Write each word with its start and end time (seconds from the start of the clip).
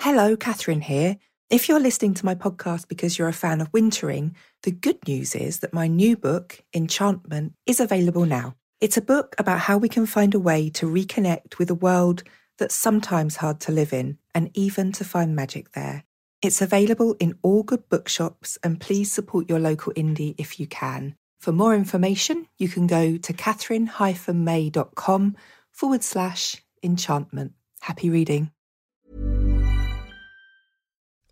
Hello, 0.00 0.36
Katherine 0.36 0.82
here. 0.82 1.16
If 1.50 1.68
you're 1.68 1.80
listening 1.80 2.14
to 2.14 2.24
my 2.24 2.36
podcast 2.36 2.86
because 2.86 3.18
you're 3.18 3.26
a 3.26 3.32
fan 3.32 3.60
of 3.60 3.72
wintering, 3.72 4.36
the 4.62 4.70
good 4.70 4.98
news 5.08 5.34
is 5.34 5.58
that 5.58 5.74
my 5.74 5.88
new 5.88 6.16
book, 6.16 6.60
Enchantment, 6.72 7.54
is 7.66 7.80
available 7.80 8.24
now. 8.24 8.54
It's 8.80 8.96
a 8.96 9.02
book 9.02 9.34
about 9.38 9.58
how 9.58 9.76
we 9.76 9.88
can 9.88 10.06
find 10.06 10.36
a 10.36 10.38
way 10.38 10.70
to 10.70 10.86
reconnect 10.86 11.58
with 11.58 11.68
a 11.68 11.74
world 11.74 12.22
that's 12.58 12.76
sometimes 12.76 13.34
hard 13.34 13.58
to 13.62 13.72
live 13.72 13.92
in 13.92 14.18
and 14.36 14.52
even 14.54 14.92
to 14.92 15.04
find 15.04 15.34
magic 15.34 15.72
there. 15.72 16.04
It's 16.42 16.62
available 16.62 17.16
in 17.18 17.36
all 17.42 17.64
good 17.64 17.88
bookshops 17.88 18.56
and 18.62 18.80
please 18.80 19.10
support 19.10 19.48
your 19.48 19.58
local 19.58 19.92
indie 19.94 20.36
if 20.38 20.60
you 20.60 20.68
can. 20.68 21.16
For 21.40 21.50
more 21.50 21.74
information, 21.74 22.46
you 22.56 22.68
can 22.68 22.86
go 22.86 23.16
to 23.16 23.32
catherine-may.com 23.32 25.36
forward 25.72 26.04
slash 26.04 26.62
enchantment. 26.84 27.54
Happy 27.80 28.10
reading. 28.10 28.52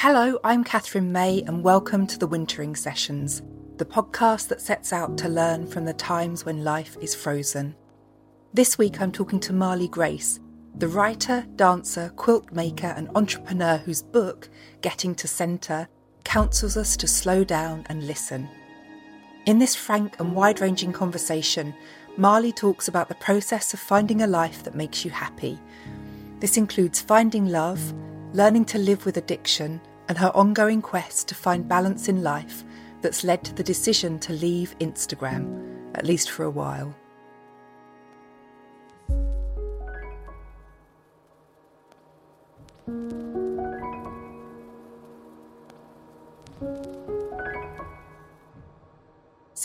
Hello, 0.00 0.38
I'm 0.44 0.62
Katherine 0.62 1.10
May, 1.10 1.42
and 1.46 1.64
welcome 1.64 2.06
to 2.08 2.18
the 2.18 2.26
Wintering 2.26 2.76
Sessions, 2.76 3.40
the 3.78 3.86
podcast 3.86 4.48
that 4.48 4.60
sets 4.60 4.92
out 4.92 5.16
to 5.16 5.28
learn 5.30 5.66
from 5.66 5.86
the 5.86 5.94
times 5.94 6.44
when 6.44 6.62
life 6.62 6.98
is 7.00 7.14
frozen. 7.14 7.74
This 8.52 8.76
week 8.76 9.00
I'm 9.00 9.10
talking 9.10 9.40
to 9.40 9.54
Marlee 9.54 9.90
Grace, 9.90 10.38
the 10.74 10.86
writer, 10.86 11.46
dancer, 11.56 12.12
quilt 12.14 12.52
maker, 12.52 12.88
and 12.88 13.08
entrepreneur 13.14 13.78
whose 13.78 14.02
book, 14.02 14.50
Getting 14.82 15.14
to 15.14 15.26
Centre, 15.26 15.88
counsels 16.24 16.76
us 16.76 16.94
to 16.98 17.08
slow 17.08 17.42
down 17.42 17.86
and 17.88 18.06
listen. 18.06 18.50
In 19.46 19.58
this 19.58 19.74
frank 19.74 20.20
and 20.20 20.36
wide 20.36 20.60
ranging 20.60 20.92
conversation, 20.92 21.74
Marley 22.18 22.52
talks 22.52 22.86
about 22.86 23.08
the 23.08 23.14
process 23.14 23.72
of 23.72 23.80
finding 23.80 24.20
a 24.20 24.26
life 24.26 24.62
that 24.64 24.74
makes 24.74 25.06
you 25.06 25.10
happy. 25.10 25.58
This 26.40 26.58
includes 26.58 27.00
finding 27.00 27.46
love, 27.46 27.94
learning 28.34 28.66
to 28.66 28.78
live 28.78 29.06
with 29.06 29.16
addiction, 29.16 29.80
and 30.08 30.18
her 30.18 30.30
ongoing 30.34 30.82
quest 30.82 31.28
to 31.28 31.34
find 31.34 31.68
balance 31.68 32.08
in 32.08 32.22
life 32.22 32.64
that's 33.02 33.24
led 33.24 33.44
to 33.44 33.54
the 33.54 33.62
decision 33.62 34.18
to 34.20 34.32
leave 34.32 34.74
Instagram, 34.80 35.94
at 35.94 36.06
least 36.06 36.30
for 36.30 36.44
a 36.44 36.50
while. 36.50 36.94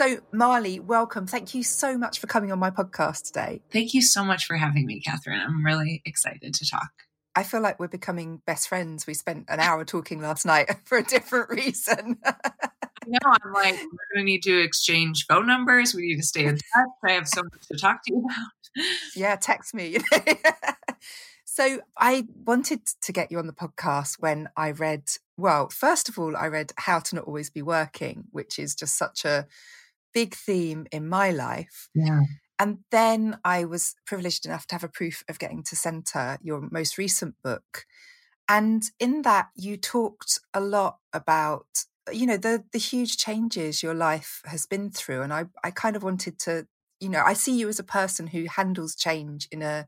So, 0.02 0.18
Marlee, 0.34 0.80
welcome. 0.80 1.28
Thank 1.28 1.54
you 1.54 1.62
so 1.64 1.96
much 1.96 2.18
for 2.18 2.26
coming 2.26 2.52
on 2.52 2.58
my 2.58 2.72
podcast 2.72 3.26
today. 3.28 3.62
Thank 3.72 3.94
you 3.94 4.02
so 4.02 4.24
much 4.24 4.46
for 4.46 4.56
having 4.56 4.88
me, 4.88 5.00
Katherine. 5.00 5.40
I'm 5.40 5.64
really 5.64 6.02
excited 6.06 6.56
to 6.56 6.68
talk. 6.68 6.90
I 7.36 7.44
feel 7.44 7.62
like 7.62 7.80
we're 7.80 7.88
becoming 7.88 8.42
best 8.46 8.68
friends. 8.68 9.08
We 9.08 9.14
spent 9.14 9.46
an 9.50 9.60
hour 9.60 9.86
talking 9.86 10.22
last 10.22 10.46
night 10.46 10.70
for 10.86 10.98
a 10.98 11.04
different 11.04 11.50
reason. 11.50 12.18
I 12.24 12.34
know. 13.08 13.20
I'm 13.24 13.54
like, 13.54 13.74
we're 13.74 14.16
going 14.16 14.18
to 14.18 14.24
need 14.24 14.44
to 14.44 14.62
exchange 14.62 15.26
phone 15.28 15.48
numbers. 15.48 15.94
We 15.96 16.04
need 16.04 16.18
to 16.18 16.24
stay 16.24 16.46
in 16.46 16.58
touch. 16.76 16.88
I 17.08 17.12
have 17.14 17.28
so 17.28 17.44
much 17.44 17.68
to 17.72 17.78
talk 17.78 18.04
to 18.06 18.14
you 18.14 18.20
about. 18.20 18.86
Yeah, 19.16 19.36
text 19.36 19.74
me. 19.74 19.98
so 21.46 21.82
I 21.98 22.28
wanted 22.46 22.86
to 23.02 23.12
get 23.12 23.32
you 23.32 23.40
on 23.40 23.48
the 23.48 23.54
podcast 23.54 24.20
when 24.20 24.50
I 24.56 24.72
read, 24.72 25.04
well, 25.36 25.70
first 25.70 26.10
of 26.10 26.20
all, 26.20 26.38
I 26.38 26.48
read 26.48 26.74
How 26.78 27.00
to 27.00 27.16
Not 27.16 27.26
Always 27.26 27.50
Be 27.50 27.62
Working, 27.62 28.26
which 28.32 28.60
is 28.60 28.76
just 28.76 28.98
such 28.98 29.26
a 29.26 29.48
big 30.14 30.36
theme 30.36 30.86
in 30.92 31.08
my 31.08 31.32
life. 31.32 31.90
Yeah. 31.96 32.22
And 32.62 32.78
then 32.92 33.40
I 33.44 33.66
was 33.66 33.96
privileged 34.06 34.46
enough 34.46 34.68
to 34.68 34.76
have 34.76 34.84
a 34.84 34.88
proof 34.88 35.24
of 35.28 35.40
getting 35.40 35.64
to 35.64 35.76
centre 35.76 36.38
your 36.44 36.70
most 36.70 36.96
recent 36.96 37.34
book. 37.44 37.86
And 38.48 38.84
in 39.00 39.24
that, 39.24 39.48
you 39.56 39.78
talked 39.78 40.38
a 40.54 40.62
lot 40.62 40.98
about, 41.12 41.66
you 42.12 42.28
know, 42.28 42.38
the 42.38 42.64
the 42.72 42.78
huge 42.78 43.18
changes 43.18 43.82
your 43.82 43.96
life 43.96 44.44
has 44.46 44.68
been 44.68 44.92
through. 44.92 45.24
And 45.24 45.34
I, 45.34 45.46
I 45.64 45.72
kind 45.72 45.96
of 45.96 46.04
wanted 46.04 46.38
to, 46.42 46.68
you 47.00 47.10
know, 47.10 47.24
I 47.26 47.34
see 47.34 47.58
you 47.58 47.68
as 47.68 47.80
a 47.80 47.84
person 47.84 48.28
who 48.28 48.46
handles 48.46 48.96
change 48.96 49.48
in 49.52 49.64
a 49.64 49.88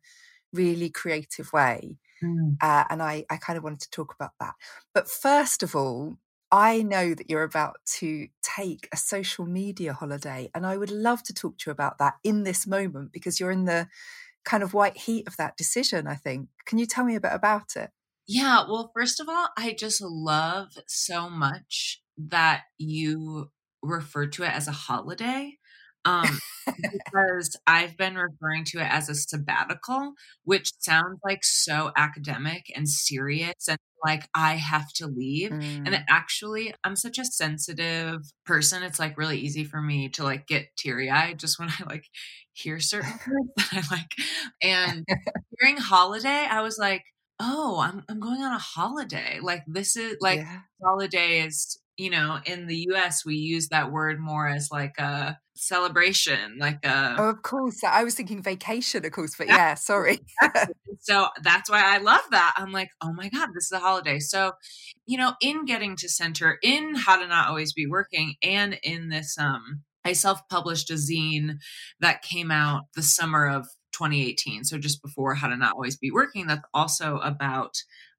really 0.51 0.90
creative 0.90 1.53
way. 1.53 2.00
Mm. 2.23 2.57
Uh, 2.59 2.85
and 2.90 3.03
I, 3.03 3.23
I 3.29 3.38
kind 3.38 3.55
of 3.55 3.63
wanted 3.63 3.81
to 3.81 3.90
talk 3.91 4.16
about 4.16 4.31
that. 4.40 4.55
But 4.95 5.07
first 5.07 5.61
of 5.61 5.75
all, 5.75 6.17
I 6.53 6.84
know 6.84 7.16
that 7.16 7.31
you're 7.31 7.41
about 7.41 7.78
to 7.97 8.28
take 8.44 8.88
a 8.94 8.97
social 8.97 9.47
media 9.47 9.91
holiday, 9.91 10.52
and 10.53 10.68
I 10.68 10.78
would 10.78 10.91
love 10.91 11.24
to 11.24 11.34
talk 11.34 11.58
to 11.58 11.64
you 11.69 11.72
about 11.72 11.97
that 11.97 12.14
in 12.24 12.44
this 12.44 12.68
moment 12.68 13.12
because 13.12 13.40
you're 13.40 13.50
in 13.50 13.66
the 13.66 13.88
kind 14.46 14.62
of 14.62 14.75
white 14.75 14.96
heat 14.96 15.28
of 15.28 15.36
that 15.38 15.58
decision, 15.58 16.06
I 16.06 16.14
think. 16.14 16.50
Can 16.68 16.78
you 16.78 16.86
tell 16.86 17.06
me 17.06 17.16
a 17.16 17.19
bit 17.19 17.31
about 17.34 17.75
it? 17.75 17.90
Yeah, 18.28 18.66
well, 18.69 18.91
first 18.96 19.19
of 19.19 19.28
all, 19.28 19.47
I 19.58 19.75
just 19.78 20.00
love 20.00 20.68
so 20.88 21.28
much 21.28 22.03
that 22.18 22.62
you 22.78 23.50
refer 23.81 24.28
to 24.28 24.44
it 24.44 24.52
as 24.52 24.68
a 24.68 24.72
holiday 24.72 25.58
um, 26.05 26.40
because 26.67 27.58
I've 27.66 27.97
been 27.97 28.14
referring 28.16 28.66
to 28.66 28.79
it 28.79 28.88
as 28.91 29.09
a 29.09 29.16
sabbatical, 29.16 30.14
which 30.44 30.72
sounds 30.78 31.20
like 31.23 31.44
so 31.44 31.91
academic 31.97 32.72
and 32.76 32.88
serious 32.88 33.67
and 33.67 33.79
like 34.03 34.28
I 34.35 34.55
have 34.55 34.91
to 34.94 35.08
leave. 35.08 35.52
Mm. 35.52 35.85
And 35.85 36.03
actually, 36.09 36.73
I'm 36.84 36.96
such 36.96 37.17
a 37.17 37.26
sensitive 37.26 38.22
person. 38.46 38.84
It's 38.84 39.00
like 39.00 39.17
really 39.17 39.38
easy 39.40 39.64
for 39.64 39.82
me 39.82 40.09
to 40.09 40.23
like 40.23 40.47
get 40.47 40.76
teary 40.78 41.09
eyed 41.09 41.40
just 41.40 41.59
when 41.59 41.70
I 41.79 41.84
like 41.88 42.05
hear 42.53 42.79
certain 42.79 43.11
words 43.28 43.50
that 43.58 43.85
I 43.91 43.96
like. 43.96 44.11
And 44.61 45.05
during 45.59 45.78
holiday, 45.78 46.47
I 46.50 46.61
was 46.61 46.78
like, 46.78 47.03
oh, 47.40 47.79
I'm 47.79 48.03
I'm 48.09 48.20
going 48.20 48.41
on 48.41 48.53
a 48.53 48.59
holiday. 48.59 49.40
Like 49.41 49.64
this 49.67 49.96
is 49.96 50.17
like 50.22 50.40
yeah. 50.40 50.59
holiday 50.82 51.46
is 51.46 51.79
you 51.97 52.09
know, 52.09 52.40
in 52.46 52.67
the 52.67 52.88
US, 52.90 53.26
we 53.26 53.35
use 53.35 53.70
that 53.70 53.91
word 53.91 54.20
more 54.20 54.47
as 54.47 54.70
like 54.72 54.97
a 54.97 55.38
celebration, 55.55 56.58
like 56.59 56.84
a. 56.85 57.16
Oh, 57.20 57.29
of 57.29 57.44
course. 57.44 57.84
I 57.84 58.03
was 58.03 58.16
thinking 58.16 58.41
vacation, 58.41 59.05
of 59.05 59.11
course, 59.11 59.35
but 59.38 59.47
yeah, 59.47 59.58
yeah 59.58 59.73
sorry. 59.76 60.20
So 61.03 61.28
that's 61.41 61.70
why 61.70 61.84
I 61.84 61.97
love 61.97 62.23
that. 62.32 62.53
I'm 62.58 62.72
like, 62.72 62.90
oh 63.02 63.14
my 63.14 63.29
God, 63.29 63.50
this 63.53 63.66
is 63.66 63.72
a 63.73 63.79
holiday. 63.79 64.20
So, 64.20 64.53
you 65.05 65.17
know, 65.17 65.34
in 65.41 65.66
getting 65.66 65.96
to 65.97 66.09
center, 66.09 66.58
in 66.64 66.96
how 66.96 67.20
to 67.20 67.28
not 67.28 67.50
always 67.50 67.73
be 67.73 67.85
working, 67.85 68.35
and 68.41 68.79
in 68.84 69.09
this 69.09 69.38
um 69.38 69.84
I 70.05 70.14
self 70.14 70.47
published 70.50 70.90
a 70.90 70.96
zine 70.96 71.58
that 72.00 72.22
came 72.22 72.52
out 72.52 72.84
the 72.96 73.03
summer 73.03 73.47
of 73.47 73.67
2018. 73.94 74.64
So 74.64 74.78
just 74.78 75.02
before 75.02 75.35
How 75.35 75.47
to 75.47 75.55
Not 75.55 75.73
Always 75.73 75.97
Be 75.97 76.11
Working, 76.11 76.47
that's 76.47 76.67
also 76.73 77.17
about, 77.20 77.76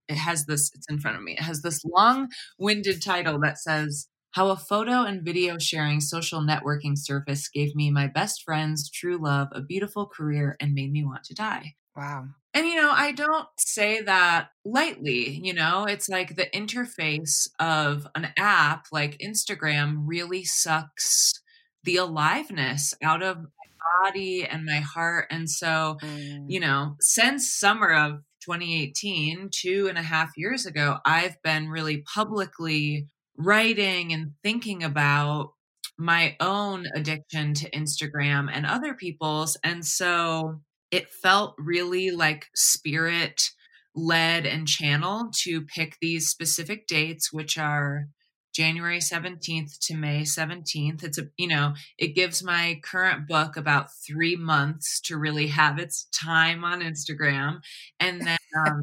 it 0.09 0.17
has 0.17 0.47
this, 0.47 0.71
it's 0.75 0.89
in 0.89 0.99
front 0.99 1.17
of 1.17 1.23
me, 1.23 1.33
it 1.33 1.43
has 1.43 1.63
this 1.63 1.85
long 1.85 2.29
winded 2.59 3.03
title 3.03 3.39
that 3.41 3.59
says, 3.59 4.09
how 4.31 4.49
a 4.49 4.57
photo 4.57 5.03
and 5.03 5.23
video 5.25 5.59
sharing 5.59 6.01
social 6.01 6.41
networking 6.41 6.99
service 6.99 7.49
gave 7.49 7.77
me 7.77 7.91
my 7.91 8.09
best 8.09 8.43
friends, 8.43 8.91
true 8.91 9.17
love, 9.17 9.49
a 9.53 9.61
beautiful 9.61 10.07
career, 10.07 10.57
and 10.61 10.75
made 10.75 10.91
me 10.91 11.05
want 11.05 11.23
to 11.25 11.35
die. 11.35 11.75
Wow. 11.97 12.27
And, 12.55 12.67
you 12.69 12.77
know, 12.77 12.93
I 12.93 13.11
don't 13.11 13.49
say 13.59 14.01
that 14.03 14.51
lightly. 14.65 15.41
You 15.43 15.53
know, 15.53 15.85
it's 15.85 16.09
like 16.09 16.37
the 16.37 16.47
interface 16.55 17.49
of 17.59 18.07
an 18.15 18.29
app 18.37 18.87
like 18.93 19.19
Instagram 19.19 20.05
really 20.07 20.45
sucks 20.45 21.43
the 21.83 21.97
aliveness 21.97 22.95
out 23.03 23.23
of 23.23 23.39
my 23.39 24.03
body 24.03 24.47
and 24.47 24.65
my 24.65 24.79
heart. 24.79 25.27
And 25.31 25.51
so, 25.51 25.99
mm. 26.01 26.45
you 26.49 26.61
know, 26.61 26.97
since 27.01 27.53
summer 27.53 27.93
of 27.93 28.23
2018, 28.45 29.51
two 29.51 29.89
and 29.89 29.99
a 29.99 30.03
half 30.03 30.31
years 30.37 30.65
ago, 30.65 30.99
I've 31.05 31.41
been 31.43 31.69
really 31.69 32.05
publicly 32.15 33.09
writing 33.37 34.13
and 34.13 34.33
thinking 34.43 34.85
about 34.85 35.51
my 35.99 36.37
own 36.41 36.87
addiction 36.95 37.55
to 37.55 37.71
Instagram 37.71 38.49
and 38.53 38.67
other 38.67 38.95
people's. 38.95 39.57
And 39.65 39.85
so 39.85 40.61
it 40.95 41.11
felt 41.11 41.57
really 41.59 42.13
like 42.13 42.47
spirit 42.55 43.51
led 43.97 44.47
and 44.47 44.69
channeled 44.69 45.35
to 45.43 45.63
pick 45.63 45.97
these 46.01 46.29
specific 46.29 46.87
dates, 46.87 47.33
which 47.33 47.59
are 47.59 48.07
January 48.55 49.01
17th 49.01 49.77
to 49.81 49.97
May 49.97 50.23
17th. 50.23 51.03
It's 51.03 51.19
a, 51.19 51.25
you 51.37 51.49
know, 51.49 51.75
it 51.99 52.15
gives 52.15 52.45
my 52.45 52.81
current 52.85 53.27
book 53.27 53.57
about 53.57 53.89
three 54.07 54.37
months 54.37 55.01
to 55.07 55.19
really 55.19 55.49
have 55.49 55.81
its 55.81 56.07
time 56.15 56.63
on 56.65 56.81
Instagram. 56.81 57.59
And 57.99 58.21
then 58.21 58.39
um, 58.57 58.83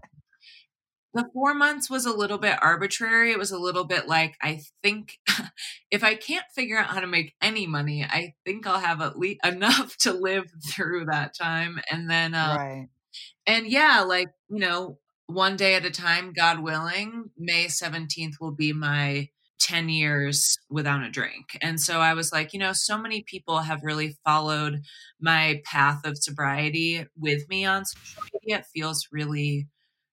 the 1.13 1.29
four 1.33 1.53
months 1.53 1.89
was 1.89 2.05
a 2.05 2.13
little 2.13 2.39
bit 2.39 2.61
arbitrary. 2.61 3.31
It 3.31 3.39
was 3.39 3.51
a 3.51 3.57
little 3.57 3.85
bit 3.85 4.09
like, 4.09 4.35
I 4.41 4.59
think 4.83 5.17
if 5.91 6.03
I 6.03 6.15
can't 6.15 6.45
figure 6.53 6.77
out 6.77 6.87
how 6.87 6.99
to 6.99 7.07
make 7.07 7.35
any 7.41 7.67
money, 7.67 8.03
I 8.03 8.33
think 8.45 8.67
I'll 8.67 8.79
have 8.79 9.01
at 9.01 9.17
least 9.17 9.39
enough 9.45 9.97
to 9.97 10.13
live 10.13 10.45
through 10.69 11.05
that 11.05 11.33
time. 11.33 11.79
And 11.91 12.09
then, 12.09 12.33
uh, 12.33 12.55
right. 12.57 12.87
and 13.45 13.67
yeah, 13.67 14.01
like, 14.01 14.29
you 14.49 14.59
know, 14.59 14.97
one 15.27 15.55
day 15.55 15.75
at 15.75 15.85
a 15.85 15.91
time, 15.91 16.33
God 16.33 16.59
willing, 16.59 17.29
May 17.37 17.65
17th 17.65 18.33
will 18.41 18.51
be 18.51 18.73
my 18.73 19.29
10 19.61 19.89
years 19.89 20.57
without 20.69 21.03
a 21.03 21.09
drink. 21.09 21.57
And 21.61 21.79
so 21.79 21.99
I 21.99 22.13
was 22.13 22.31
like, 22.31 22.51
you 22.51 22.59
know, 22.59 22.73
so 22.73 22.97
many 22.97 23.21
people 23.21 23.59
have 23.59 23.83
really 23.83 24.17
followed 24.25 24.81
my 25.19 25.61
path 25.65 26.05
of 26.05 26.17
sobriety 26.17 27.05
with 27.15 27.47
me 27.47 27.63
on 27.65 27.85
social 27.85 28.23
media. 28.33 28.59
It 28.59 28.65
feels 28.73 29.07
really 29.11 29.67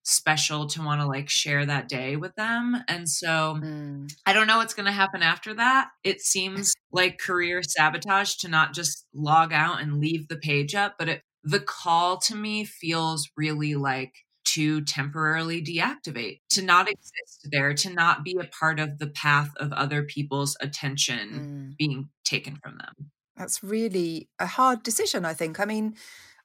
special 0.08 0.66
to 0.66 0.82
want 0.82 1.00
to 1.00 1.06
like 1.06 1.28
share 1.28 1.66
that 1.66 1.88
day 1.88 2.16
with 2.16 2.34
them. 2.34 2.82
And 2.88 3.08
so 3.08 3.58
mm. 3.62 4.10
I 4.25 4.32
don't 4.32 4.46
know 4.46 4.56
what's 4.56 4.75
going 4.75 4.87
to 4.87 4.93
happen 4.93 5.22
after 5.22 5.55
that. 5.55 5.88
It 6.02 6.20
seems 6.20 6.72
like 6.93 7.19
career 7.19 7.62
sabotage 7.62 8.37
to 8.37 8.49
not 8.49 8.72
just 8.72 9.06
log 9.12 9.52
out 9.52 9.82
and 9.82 10.00
leave 10.00 10.28
the 10.28 10.37
page 10.37 10.75
up, 10.75 10.94
but 10.99 11.08
it, 11.08 11.22
the 11.44 11.60
call 11.60 12.16
to 12.20 12.34
me 12.34 12.64
feels 12.64 13.28
really 13.37 13.75
like 13.75 14.14
to 14.46 14.81
temporarily 14.81 15.62
deactivate, 15.62 16.40
to 16.49 16.62
not 16.62 16.88
exist 16.88 17.49
there, 17.52 17.75
to 17.75 17.93
not 17.93 18.25
be 18.25 18.34
a 18.40 18.44
part 18.44 18.81
of 18.81 18.99
the 18.99 19.08
path 19.08 19.50
of 19.58 19.72
other 19.75 20.02
people's 20.02 20.56
attention 20.61 21.28
mm. 21.28 21.76
being 21.76 22.08
taken 22.25 22.56
from 22.56 22.78
them. 22.78 23.11
That's 23.37 23.62
really 23.62 24.28
a 24.38 24.46
hard 24.46 24.82
decision, 24.82 25.26
I 25.26 25.34
think. 25.34 25.61
I 25.61 25.66
mean, 25.66 25.96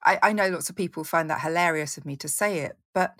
I, 0.03 0.19
I 0.21 0.33
know 0.33 0.49
lots 0.49 0.69
of 0.69 0.75
people 0.75 1.05
find 1.05 1.29
that 1.29 1.41
hilarious 1.41 1.97
of 1.97 2.05
me 2.05 2.17
to 2.17 2.27
say 2.27 2.59
it, 2.59 2.77
but 2.93 3.17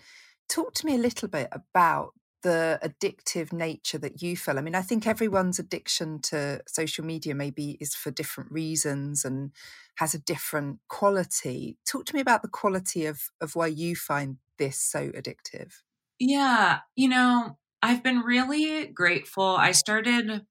talk 0.50 0.74
to 0.76 0.86
me 0.86 0.96
a 0.96 1.00
little 1.00 1.28
bit 1.28 1.48
about 1.52 2.14
the 2.44 2.78
addictive 2.84 3.54
nature 3.54 3.98
that 3.98 4.22
you 4.22 4.36
feel. 4.36 4.58
I 4.60 4.62
mean, 4.62 4.76
I 4.76 4.82
think 4.82 5.08
everyone's 5.08 5.60
addiction 5.60 6.20
to 6.24 6.62
social 6.68 7.06
media 7.06 7.34
maybe 7.34 7.78
is 7.80 7.96
for 7.96 8.12
different 8.12 8.52
reasons 8.52 9.24
and 9.26 9.52
has 9.96 10.14
a 10.14 10.20
different 10.20 10.80
quality. 10.90 11.78
Talk 11.86 12.06
to 12.06 12.16
me 12.16 12.22
about 12.22 12.42
the 12.42 12.50
quality 12.50 13.06
of 13.06 13.22
of 13.42 13.56
why 13.56 13.68
you 13.68 13.96
find 13.96 14.38
this 14.58 14.78
so 14.78 15.10
addictive. 15.10 15.72
Yeah, 16.20 16.80
you 16.96 17.10
know, 17.10 17.58
I've 17.82 18.04
been 18.04 18.20
really 18.20 18.88
grateful. 18.88 19.44
I 19.44 19.72
started 19.72 20.46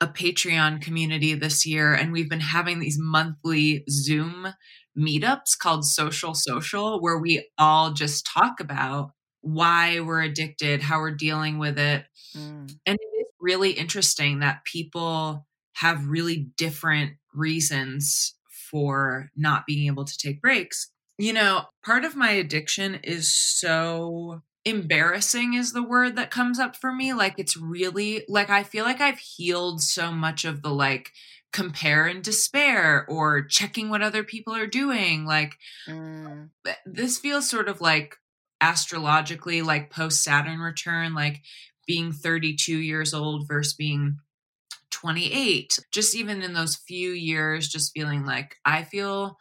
a 0.00 0.06
Patreon 0.06 0.80
community 0.80 1.34
this 1.34 1.66
year 1.66 1.92
and 1.92 2.12
we've 2.12 2.30
been 2.30 2.40
having 2.40 2.80
these 2.80 2.98
monthly 2.98 3.84
Zoom 3.90 4.48
meetups 4.98 5.58
called 5.58 5.84
Social 5.84 6.34
Social 6.34 7.00
where 7.00 7.18
we 7.18 7.48
all 7.58 7.92
just 7.92 8.26
talk 8.26 8.60
about 8.60 9.12
why 9.40 10.00
we're 10.00 10.22
addicted, 10.22 10.82
how 10.82 11.00
we're 11.00 11.10
dealing 11.14 11.58
with 11.58 11.78
it. 11.78 12.04
Mm. 12.36 12.72
And 12.86 12.98
it 13.00 13.20
is 13.20 13.26
really 13.40 13.72
interesting 13.72 14.40
that 14.40 14.64
people 14.64 15.46
have 15.74 16.06
really 16.06 16.48
different 16.56 17.12
reasons 17.34 18.34
for 18.70 19.30
not 19.36 19.66
being 19.66 19.86
able 19.86 20.04
to 20.04 20.18
take 20.18 20.40
breaks. 20.40 20.90
You 21.18 21.32
know, 21.32 21.64
part 21.84 22.04
of 22.04 22.16
my 22.16 22.30
addiction 22.30 23.00
is 23.02 23.32
so 23.32 24.42
embarrassing 24.64 25.54
is 25.54 25.72
the 25.72 25.82
word 25.82 26.16
that 26.16 26.30
comes 26.30 26.58
up 26.58 26.76
for 26.76 26.92
me 26.92 27.14
like 27.14 27.34
it's 27.38 27.56
really 27.56 28.22
like 28.28 28.50
I 28.50 28.62
feel 28.62 28.84
like 28.84 29.00
I've 29.00 29.18
healed 29.18 29.80
so 29.80 30.12
much 30.12 30.44
of 30.44 30.60
the 30.60 30.68
like 30.68 31.12
compare 31.50 32.06
and 32.06 32.22
despair 32.22 33.06
or 33.08 33.42
checking 33.42 33.88
what 33.88 34.02
other 34.02 34.22
people 34.22 34.54
are 34.54 34.66
doing 34.66 35.24
like 35.24 35.56
mm. 35.88 36.50
this 36.84 37.16
feels 37.16 37.48
sort 37.48 37.68
of 37.68 37.80
like 37.80 38.16
astrologically 38.60 39.62
like 39.62 39.90
post 39.90 40.22
Saturn 40.22 40.60
return, 40.60 41.14
like 41.14 41.42
being 41.86 42.12
32 42.12 42.76
years 42.76 43.14
old 43.14 43.48
versus 43.48 43.74
being 43.74 44.18
28. 44.90 45.78
Just 45.92 46.14
even 46.14 46.42
in 46.42 46.52
those 46.52 46.76
few 46.76 47.10
years, 47.10 47.68
just 47.68 47.92
feeling 47.92 48.24
like 48.24 48.56
I 48.64 48.82
feel 48.82 49.38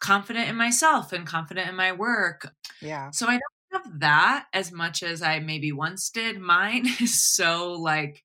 confident 0.00 0.48
in 0.48 0.56
myself 0.56 1.12
and 1.12 1.26
confident 1.26 1.68
in 1.68 1.76
my 1.76 1.92
work. 1.92 2.52
Yeah. 2.80 3.10
So 3.10 3.26
I 3.26 3.32
don't 3.32 3.84
have 3.84 4.00
that 4.00 4.46
as 4.52 4.72
much 4.72 5.02
as 5.02 5.22
I 5.22 5.40
maybe 5.40 5.72
once 5.72 6.10
did. 6.10 6.40
Mine 6.40 6.86
is 7.00 7.22
so 7.22 7.72
like, 7.72 8.22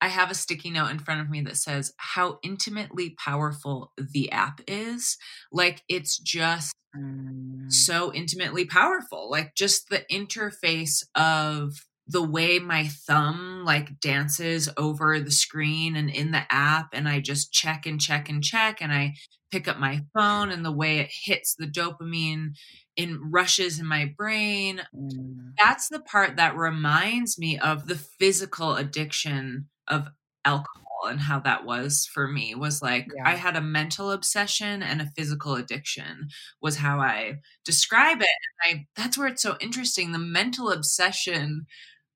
I 0.00 0.08
have 0.08 0.30
a 0.30 0.34
sticky 0.34 0.70
note 0.70 0.90
in 0.90 0.98
front 0.98 1.20
of 1.20 1.28
me 1.28 1.42
that 1.42 1.58
says 1.58 1.92
how 1.98 2.38
intimately 2.42 3.10
powerful 3.18 3.92
the 3.98 4.32
app 4.32 4.60
is. 4.66 5.18
Like, 5.52 5.82
it's 5.88 6.16
just 6.16 6.72
mm. 6.96 7.70
so 7.72 8.12
intimately 8.12 8.64
powerful. 8.64 9.30
Like, 9.30 9.54
just 9.54 9.88
the 9.88 10.04
interface 10.10 11.04
of 11.14 11.74
the 12.10 12.22
way 12.22 12.58
my 12.58 12.88
thumb 12.88 13.62
like 13.64 14.00
dances 14.00 14.68
over 14.76 15.20
the 15.20 15.30
screen 15.30 15.94
and 15.94 16.10
in 16.10 16.32
the 16.32 16.42
app 16.50 16.88
and 16.92 17.08
I 17.08 17.20
just 17.20 17.52
check 17.52 17.86
and 17.86 18.00
check 18.00 18.28
and 18.28 18.42
check 18.42 18.82
and 18.82 18.92
I 18.92 19.14
pick 19.52 19.68
up 19.68 19.78
my 19.78 20.00
phone 20.12 20.50
and 20.50 20.64
the 20.64 20.72
way 20.72 20.98
it 20.98 21.10
hits 21.12 21.54
the 21.54 21.66
dopamine 21.66 22.54
in 22.96 23.30
rushes 23.30 23.78
in 23.78 23.86
my 23.86 24.12
brain 24.16 24.80
mm. 24.94 25.52
that's 25.56 25.88
the 25.88 26.00
part 26.00 26.36
that 26.36 26.56
reminds 26.56 27.38
me 27.38 27.58
of 27.58 27.86
the 27.86 27.94
physical 27.94 28.74
addiction 28.74 29.68
of 29.86 30.08
alcohol 30.44 30.79
and 31.06 31.20
how 31.20 31.40
that 31.40 31.64
was 31.64 32.08
for 32.12 32.28
me 32.28 32.54
was 32.54 32.82
like 32.82 33.06
yeah. 33.14 33.28
I 33.28 33.34
had 33.34 33.56
a 33.56 33.60
mental 33.60 34.10
obsession 34.10 34.82
and 34.82 35.00
a 35.00 35.10
physical 35.16 35.54
addiction 35.54 36.28
was 36.60 36.76
how 36.76 37.00
I 37.00 37.36
describe 37.64 38.20
it 38.20 38.28
and 38.64 38.78
I 38.78 38.86
that's 38.96 39.18
where 39.18 39.28
it's 39.28 39.42
so 39.42 39.56
interesting 39.60 40.12
the 40.12 40.18
mental 40.18 40.70
obsession 40.70 41.66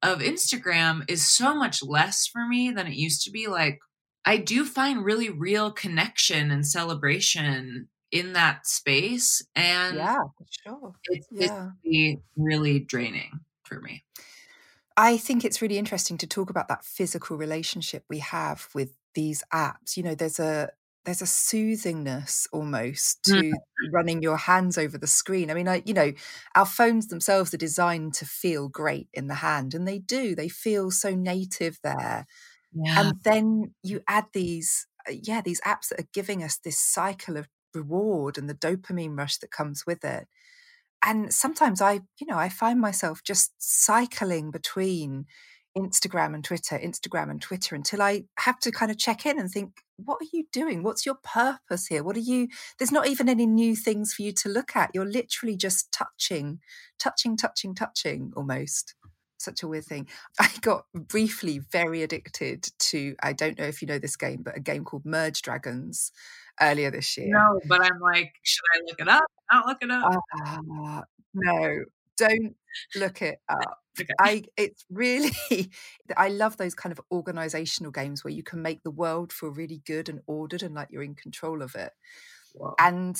of 0.03 0.21
Instagram 0.21 1.05
is 1.09 1.29
so 1.29 1.55
much 1.55 1.83
less 1.83 2.27
for 2.27 2.47
me 2.47 2.71
than 2.71 2.87
it 2.87 2.95
used 2.95 3.23
to 3.25 3.31
be 3.31 3.47
like 3.47 3.79
I 4.27 4.39
do 4.39 4.65
find 4.65 5.05
really 5.05 5.31
real 5.31 5.71
connection 5.71 6.51
and 6.51 6.67
celebration 6.67 7.89
in 8.11 8.33
that 8.35 8.67
space 8.67 9.45
and 9.57 9.97
yeah 9.97 10.19
sure 10.51 10.93
it's, 11.05 11.27
yeah. 11.31 11.71
it's 11.83 12.23
really 12.37 12.81
draining 12.81 13.41
for 13.65 13.81
me 13.81 14.05
I 14.97 15.17
think 15.17 15.45
it's 15.45 15.61
really 15.61 15.79
interesting 15.79 16.19
to 16.19 16.27
talk 16.27 16.51
about 16.51 16.69
that 16.69 16.85
physical 16.85 17.37
relationship 17.37 18.05
we 18.09 18.21
have 18.21 18.69
with 18.75 18.97
these 19.15 19.43
apps. 19.53 19.97
You 19.97 20.05
know, 20.05 20.15
there's 20.15 20.39
a 20.39 20.71
there's 21.05 21.23
a 21.23 21.27
soothingness 21.27 22.47
almost 22.51 23.25
to 23.25 23.33
mm-hmm. 23.33 23.93
running 23.93 24.23
your 24.23 24.39
hands 24.39 24.79
over 24.79 24.97
the 24.97 25.07
screen. 25.07 25.51
I 25.51 25.55
mean, 25.55 25.69
I, 25.69 25.83
you 25.85 25.93
know, 25.93 26.13
our 26.55 26.65
phones 26.65 27.09
themselves 27.09 27.53
are 27.53 27.59
designed 27.59 28.15
to 28.15 28.25
feel 28.25 28.69
great 28.69 29.09
in 29.13 29.27
the 29.27 29.35
hand, 29.35 29.75
and 29.75 29.87
they 29.87 29.99
do. 29.99 30.35
They 30.35 30.49
feel 30.49 30.91
so 30.91 31.15
native 31.15 31.79
there. 31.83 32.27
Yeah. 32.73 33.01
And 33.01 33.15
then 33.23 33.75
you 33.83 34.01
add 34.09 34.27
these, 34.33 34.87
uh, 35.09 35.13
yeah, 35.23 35.43
these 35.43 35.61
apps 35.61 35.89
that 35.89 36.01
are 36.01 36.09
giving 36.13 36.43
us 36.43 36.57
this 36.57 36.79
cycle 36.79 37.37
of 37.37 37.49
reward 37.75 38.39
and 38.39 38.49
the 38.49 38.55
dopamine 38.55 39.19
rush 39.19 39.37
that 39.39 39.51
comes 39.51 39.85
with 39.87 40.05
it 40.05 40.27
and 41.05 41.33
sometimes 41.33 41.81
I, 41.83 42.01
you 42.19 42.27
know, 42.27 42.39
I 42.39 42.49
find 42.49 42.81
myself 42.81 43.23
just 43.25 43.53
cycling 43.59 44.51
between 44.51 45.27
Instagram 45.77 46.35
and 46.35 46.45
Twitter, 46.45 46.79
Instagram 46.79 47.31
and 47.31 47.43
Twitter 47.43 47.75
until 47.75 48.01
I 48.01 48.25
have 48.39 48.59
to 48.61 48.71
kind 48.71 48.91
of 48.91 48.99
check 48.99 49.27
in 49.27 49.39
and 49.39 49.51
think, 49.51 49.73
what 49.97 50.19
are 50.21 50.29
you 50.33 50.45
doing? 50.53 50.83
What's 50.83 51.05
your 51.05 51.17
purpose 51.23 51.87
here? 51.87 52.03
What 52.03 52.17
are 52.17 52.21
you? 52.21 52.49
There's 52.79 52.93
not 52.93 53.09
even 53.09 53.29
any 53.29 53.47
new 53.47 53.75
things 53.75 54.15
for 54.15 54.23
you 54.23 54.33
to 54.33 54.49
look 54.49 54.77
at. 54.77 54.91
You're 54.95 55.11
literally 55.11 55.57
just 55.57 55.93
touching, 55.93 56.61
touching, 56.99 57.37
touching, 57.37 57.75
touching 57.75 58.33
almost. 58.37 58.95
Such 59.39 59.63
a 59.63 59.69
weird 59.69 59.85
thing. 59.85 60.09
I 60.41 60.49
got 60.61 60.85
briefly 60.95 61.61
very 61.71 62.03
addicted 62.03 62.69
to, 62.79 63.17
I 63.23 63.33
don't 63.33 63.59
know 63.59 63.67
if 63.67 63.83
you 63.83 63.89
know 63.89 63.99
this 63.99 64.17
game, 64.17 64.43
but 64.43 64.57
a 64.57 64.61
game 64.61 64.85
called 64.85 65.05
Merge 65.05 65.43
Dragons 65.43 66.13
earlier 66.61 66.91
this 66.91 67.17
year. 67.17 67.29
No, 67.31 67.61
but 67.69 67.83
I'm 67.83 68.01
like, 68.01 68.33
should 68.43 68.63
I 68.75 68.79
look 68.87 69.01
it 69.01 69.09
up? 69.09 69.25
Not 69.53 69.67
look 69.67 69.79
it 69.83 69.91
up. 69.91 70.13
Uh, 70.47 71.03
no, 71.35 71.85
don't 72.17 72.57
look 72.97 73.23
it 73.23 73.39
up. 73.49 73.81
Okay. 74.01 74.13
I 74.19 74.45
it's 74.57 74.85
really 74.91 75.31
I 76.17 76.29
love 76.29 76.57
those 76.57 76.75
kind 76.75 76.93
of 76.93 77.01
organizational 77.13 77.93
games 77.93 78.25
where 78.25 78.33
you 78.33 78.43
can 78.43 78.61
make 78.61 78.83
the 78.83 78.91
world 78.91 79.33
feel 79.33 79.51
really 79.51 79.83
good 79.87 80.09
and 80.09 80.21
ordered 80.27 80.63
and 80.63 80.75
like 80.75 80.89
you're 80.91 81.03
in 81.03 81.15
control 81.15 81.63
of 81.63 81.75
it. 81.77 81.93
Wow. 82.55 82.75
And 82.79 83.17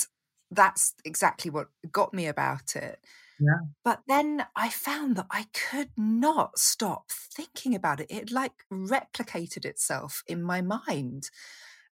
that's 0.51 0.95
exactly 1.05 1.51
what 1.51 1.69
got 1.91 2.13
me 2.15 2.27
about 2.27 2.77
it. 2.77 2.99
Yeah. 3.41 3.59
But 3.85 4.03
then 4.07 4.47
I 4.57 4.69
found 4.71 5.17
that 5.17 5.27
I 5.31 5.47
could 5.53 5.91
not 5.97 6.59
stop 6.59 7.11
thinking 7.11 7.75
about 7.75 8.01
it. 8.01 8.07
It 8.11 8.31
like 8.31 8.65
replicated 8.73 9.65
itself 9.65 10.23
in 10.27 10.43
my 10.43 10.61
mind. 10.61 11.31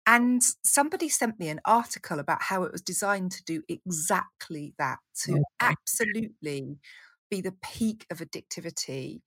And 0.07 0.42
somebody 0.64 1.09
sent 1.09 1.38
me 1.38 1.49
an 1.49 1.61
article 1.64 2.19
about 2.19 2.42
how 2.42 2.64
it 2.64 2.73
was 2.73 2.83
designed 2.83 3.33
to 3.33 3.45
do 3.45 3.62
exactly 3.69 4.75
that 4.78 4.99
to 5.25 5.42
absolutely 5.61 6.78
be 7.30 7.40
the 7.40 7.54
peak 7.62 8.07
of 8.11 8.19
addictivity. 8.19 9.21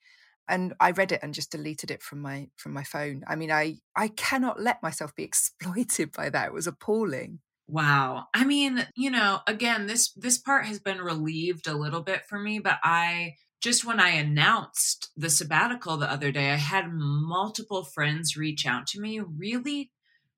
And 0.50 0.74
i 0.80 0.92
read 0.92 1.14
it 1.14 1.22
and 1.24 1.34
just 1.34 1.52
deleted 1.52 1.90
it 1.90 2.04
from 2.04 2.22
my 2.22 2.50
from 2.58 2.74
my 2.74 2.84
phone. 2.84 3.24
I 3.28 3.36
mean 3.36 3.52
i 3.52 3.78
i 3.96 4.10
cannot 4.10 4.62
let 4.62 4.84
myself 4.84 5.16
be 5.16 5.24
exploited 5.32 6.12
by 6.12 6.30
that. 6.30 6.48
It 6.48 6.54
was 6.54 6.68
appalling. 6.68 7.40
Wow. 7.68 8.28
I 8.34 8.44
mean 8.44 8.86
you 8.96 9.10
know 9.10 9.40
again 9.48 9.88
this 9.88 10.12
this 10.14 10.38
part 10.38 10.66
has 10.66 10.80
been 10.80 11.00
relieved 11.02 11.68
a 11.68 11.74
little 11.74 12.02
bit 12.02 12.26
for 12.28 12.40
me 12.40 12.60
but 12.60 12.78
i 12.84 13.36
just 13.62 13.86
when 13.86 14.00
i 14.02 14.10
announced 14.10 15.10
the 15.16 15.30
sabbatical 15.30 15.96
the 15.96 16.12
other 16.12 16.32
day 16.32 16.52
i 16.52 16.56
had 16.56 16.92
multiple 16.92 17.84
friends 17.86 18.36
reach 18.36 18.66
out 18.66 18.86
to 18.88 19.00
me 19.00 19.22
really 19.22 19.92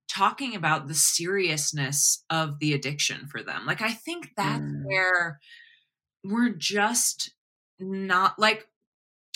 talking 0.07 0.55
about 0.55 0.87
the 0.87 0.93
seriousness 0.93 2.23
of 2.29 2.59
the 2.59 2.73
addiction 2.73 3.27
for 3.27 3.41
them 3.41 3.65
like 3.65 3.81
i 3.81 3.91
think 3.91 4.29
that's 4.37 4.61
mm. 4.61 4.83
where 4.85 5.39
we're 6.23 6.49
just 6.49 7.31
not 7.79 8.37
like 8.39 8.67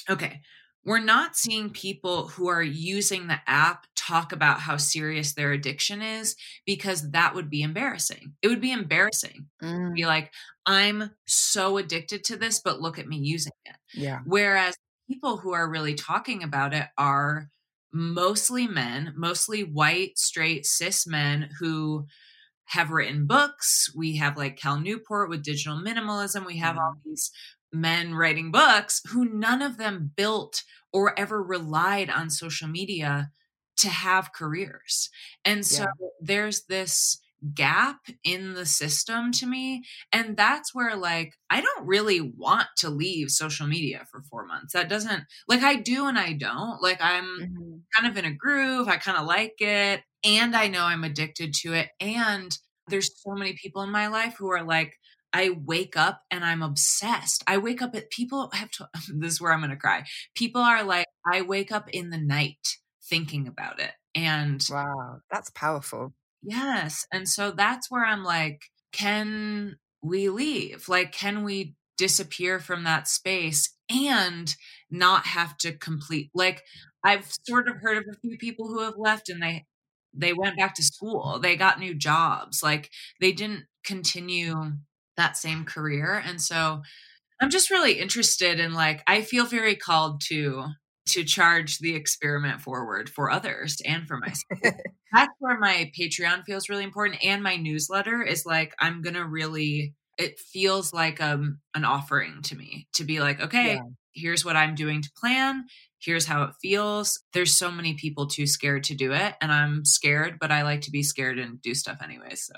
okay 0.09 0.41
we're 0.85 0.99
not 0.99 1.35
seeing 1.35 1.69
people 1.69 2.29
who 2.29 2.47
are 2.47 2.63
using 2.63 3.27
the 3.27 3.39
app 3.45 3.85
talk 3.95 4.31
about 4.31 4.59
how 4.59 4.77
serious 4.77 5.33
their 5.33 5.51
addiction 5.51 6.01
is 6.01 6.35
because 6.65 7.11
that 7.11 7.35
would 7.35 7.49
be 7.49 7.61
embarrassing. 7.61 8.33
It 8.41 8.47
would 8.47 8.61
be 8.61 8.71
embarrassing 8.71 9.47
mm. 9.61 9.93
be 9.93 10.05
like, 10.05 10.31
I'm 10.65 11.11
so 11.27 11.77
addicted 11.77 12.23
to 12.25 12.37
this, 12.37 12.59
but 12.59 12.81
look 12.81 12.97
at 12.97 13.07
me 13.07 13.17
using 13.17 13.51
it. 13.65 13.75
Yeah. 13.93 14.19
Whereas 14.25 14.75
people 15.07 15.37
who 15.37 15.53
are 15.53 15.69
really 15.69 15.95
talking 15.95 16.43
about 16.43 16.73
it 16.73 16.87
are 16.97 17.49
mostly 17.91 18.67
men, 18.67 19.13
mostly 19.15 19.63
white, 19.63 20.17
straight, 20.17 20.65
cis 20.65 21.07
men 21.07 21.49
who 21.59 22.05
have 22.65 22.91
written 22.91 23.25
books. 23.25 23.91
We 23.95 24.17
have 24.17 24.37
like 24.37 24.57
Cal 24.57 24.79
Newport 24.79 25.29
with 25.29 25.43
digital 25.43 25.79
minimalism. 25.79 26.45
We 26.45 26.57
have 26.57 26.75
mm. 26.75 26.81
all 26.81 26.93
these 27.03 27.31
men 27.73 28.13
writing 28.13 28.51
books 28.51 29.01
who 29.09 29.25
none 29.25 29.61
of 29.61 29.77
them 29.77 30.11
built 30.15 30.63
or 30.93 31.17
ever 31.19 31.41
relied 31.41 32.09
on 32.09 32.29
social 32.29 32.67
media 32.67 33.31
to 33.77 33.89
have 33.89 34.33
careers. 34.33 35.09
And 35.45 35.65
so 35.65 35.83
yeah. 35.83 36.07
there's 36.21 36.65
this 36.65 37.19
gap 37.53 37.97
in 38.23 38.53
the 38.53 38.65
system 38.65 39.31
to 39.33 39.45
me. 39.45 39.83
And 40.11 40.35
that's 40.37 40.73
where, 40.73 40.95
like, 40.95 41.33
I 41.49 41.61
don't 41.61 41.87
really 41.87 42.21
want 42.21 42.67
to 42.77 42.89
leave 42.89 43.29
social 43.29 43.67
media 43.67 44.05
for 44.11 44.21
four 44.21 44.45
months. 44.45 44.73
That 44.73 44.89
doesn't, 44.89 45.23
like, 45.47 45.61
I 45.61 45.75
do 45.75 46.07
and 46.07 46.17
I 46.17 46.33
don't. 46.33 46.81
Like, 46.81 46.99
I'm 47.01 47.25
mm-hmm. 47.25 47.75
kind 47.95 48.11
of 48.11 48.17
in 48.17 48.29
a 48.29 48.35
groove. 48.35 48.87
I 48.87 48.97
kind 48.97 49.17
of 49.17 49.25
like 49.25 49.55
it. 49.59 50.01
And 50.23 50.55
I 50.55 50.67
know 50.67 50.83
I'm 50.83 51.03
addicted 51.03 51.53
to 51.61 51.73
it. 51.73 51.89
And 51.99 52.57
there's 52.87 53.11
so 53.21 53.33
many 53.33 53.53
people 53.53 53.81
in 53.83 53.91
my 53.91 54.07
life 54.07 54.35
who 54.37 54.51
are 54.51 54.63
like, 54.63 54.93
I 55.31 55.51
wake 55.51 55.95
up 55.95 56.21
and 56.31 56.43
I'm 56.43 56.63
obsessed. 56.63 57.43
I 57.47 57.57
wake 57.57 57.81
up 57.81 57.95
at 57.95 58.09
people 58.09 58.49
have 58.53 58.71
to, 58.71 58.89
this 59.13 59.33
is 59.33 59.41
where 59.41 59.53
I'm 59.53 59.59
going 59.59 59.69
to 59.69 59.77
cry. 59.77 60.05
People 60.35 60.61
are 60.61 60.83
like, 60.83 61.05
I 61.31 61.41
wake 61.41 61.71
up 61.71 61.89
in 61.89 62.09
the 62.09 62.17
night 62.17 62.77
thinking 63.03 63.47
about 63.47 63.79
it. 63.79 63.91
And 64.15 64.65
wow, 64.71 65.19
that's 65.31 65.51
powerful. 65.51 66.13
Yes. 66.41 67.05
And 67.11 67.27
so 67.27 67.51
that's 67.51 67.91
where 67.91 68.05
I'm 68.05 68.23
like, 68.23 68.61
can 68.91 69.77
we 70.01 70.29
leave? 70.29 70.87
Like, 70.87 71.11
can 71.11 71.43
we 71.43 71.75
disappear 71.97 72.59
from 72.59 72.83
that 72.85 73.07
space 73.07 73.75
and 73.89 74.55
not 74.89 75.25
have 75.27 75.57
to 75.59 75.73
complete? 75.73 76.31
Like, 76.33 76.63
I've 77.03 77.31
sort 77.47 77.67
of 77.67 77.77
heard 77.77 77.97
of 77.97 78.05
a 78.11 78.19
few 78.19 78.37
people 78.37 78.67
who 78.67 78.81
have 78.81 78.95
left 78.97 79.29
and 79.29 79.41
they, 79.41 79.65
they 80.13 80.33
went 80.33 80.57
back 80.57 80.75
to 80.75 80.83
school. 80.83 81.39
They 81.41 81.55
got 81.55 81.79
new 81.79 81.93
jobs. 81.93 82.63
Like, 82.63 82.89
they 83.19 83.31
didn't 83.31 83.65
continue 83.83 84.55
that 85.17 85.37
same 85.37 85.65
career. 85.65 86.21
And 86.25 86.41
so 86.41 86.81
I'm 87.41 87.49
just 87.49 87.71
really 87.71 87.93
interested 87.93 88.59
in 88.59 88.73
like 88.73 89.03
I 89.07 89.21
feel 89.21 89.45
very 89.45 89.75
called 89.75 90.21
to 90.29 90.65
to 91.09 91.23
charge 91.23 91.79
the 91.79 91.95
experiment 91.95 92.61
forward 92.61 93.09
for 93.09 93.31
others 93.31 93.81
and 93.85 94.07
for 94.07 94.17
myself. 94.17 94.59
That's 95.13 95.33
where 95.39 95.59
my 95.59 95.91
Patreon 95.99 96.43
feels 96.45 96.69
really 96.69 96.83
important 96.83 97.23
and 97.23 97.41
my 97.41 97.55
newsletter 97.55 98.21
is 98.21 98.45
like 98.45 98.73
I'm 98.79 99.01
going 99.01 99.15
to 99.15 99.25
really 99.25 99.93
it 100.17 100.39
feels 100.39 100.93
like 100.93 101.21
um 101.21 101.59
an 101.73 101.85
offering 101.85 102.41
to 102.43 102.55
me 102.55 102.87
to 102.93 103.03
be 103.03 103.19
like 103.19 103.41
okay, 103.41 103.75
yeah. 103.75 103.81
here's 104.13 104.45
what 104.45 104.55
I'm 104.55 104.75
doing 104.75 105.01
to 105.01 105.09
plan, 105.17 105.65
here's 105.99 106.25
how 106.25 106.43
it 106.43 106.51
feels. 106.61 107.21
There's 107.33 107.55
so 107.55 107.71
many 107.71 107.95
people 107.95 108.27
too 108.27 108.45
scared 108.45 108.83
to 108.85 108.95
do 108.95 109.13
it 109.13 109.35
and 109.41 109.51
I'm 109.51 109.85
scared, 109.85 110.37
but 110.39 110.51
I 110.51 110.63
like 110.63 110.81
to 110.81 110.91
be 110.91 111.03
scared 111.03 111.39
and 111.39 111.61
do 111.61 111.73
stuff 111.73 111.99
anyway, 112.03 112.35
so 112.35 112.53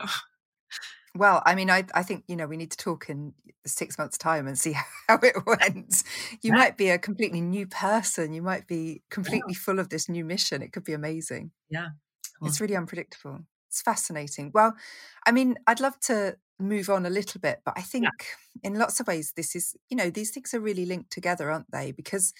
well, 1.15 1.41
I 1.45 1.55
mean, 1.55 1.69
I 1.69 1.85
I 1.93 2.03
think 2.03 2.23
you 2.27 2.35
know 2.35 2.47
we 2.47 2.57
need 2.57 2.71
to 2.71 2.77
talk 2.77 3.09
in 3.09 3.33
six 3.65 3.97
months' 3.97 4.17
time 4.17 4.47
and 4.47 4.57
see 4.57 4.73
how 5.07 5.19
it 5.21 5.35
went. 5.45 6.03
You 6.41 6.51
yeah. 6.51 6.55
might 6.55 6.77
be 6.77 6.89
a 6.89 6.97
completely 6.97 7.41
new 7.41 7.67
person. 7.67 8.33
You 8.33 8.41
might 8.41 8.67
be 8.67 9.01
completely 9.09 9.53
yeah. 9.53 9.59
full 9.59 9.79
of 9.79 9.89
this 9.89 10.07
new 10.09 10.23
mission. 10.23 10.61
It 10.61 10.73
could 10.73 10.83
be 10.83 10.93
amazing. 10.93 11.51
Yeah, 11.69 11.89
it's 12.41 12.61
really 12.61 12.75
unpredictable. 12.75 13.39
It's 13.67 13.81
fascinating. 13.81 14.51
Well, 14.53 14.75
I 15.25 15.31
mean, 15.31 15.55
I'd 15.67 15.79
love 15.79 15.99
to 16.01 16.37
move 16.59 16.89
on 16.89 17.05
a 17.05 17.09
little 17.09 17.39
bit, 17.41 17.61
but 17.65 17.73
I 17.77 17.81
think 17.81 18.05
yeah. 18.05 18.69
in 18.69 18.77
lots 18.77 18.99
of 18.99 19.07
ways 19.07 19.33
this 19.35 19.55
is 19.55 19.75
you 19.89 19.97
know 19.97 20.09
these 20.09 20.31
things 20.31 20.53
are 20.53 20.59
really 20.59 20.85
linked 20.85 21.11
together, 21.11 21.51
aren't 21.51 21.71
they? 21.71 21.91
Because 21.91 22.33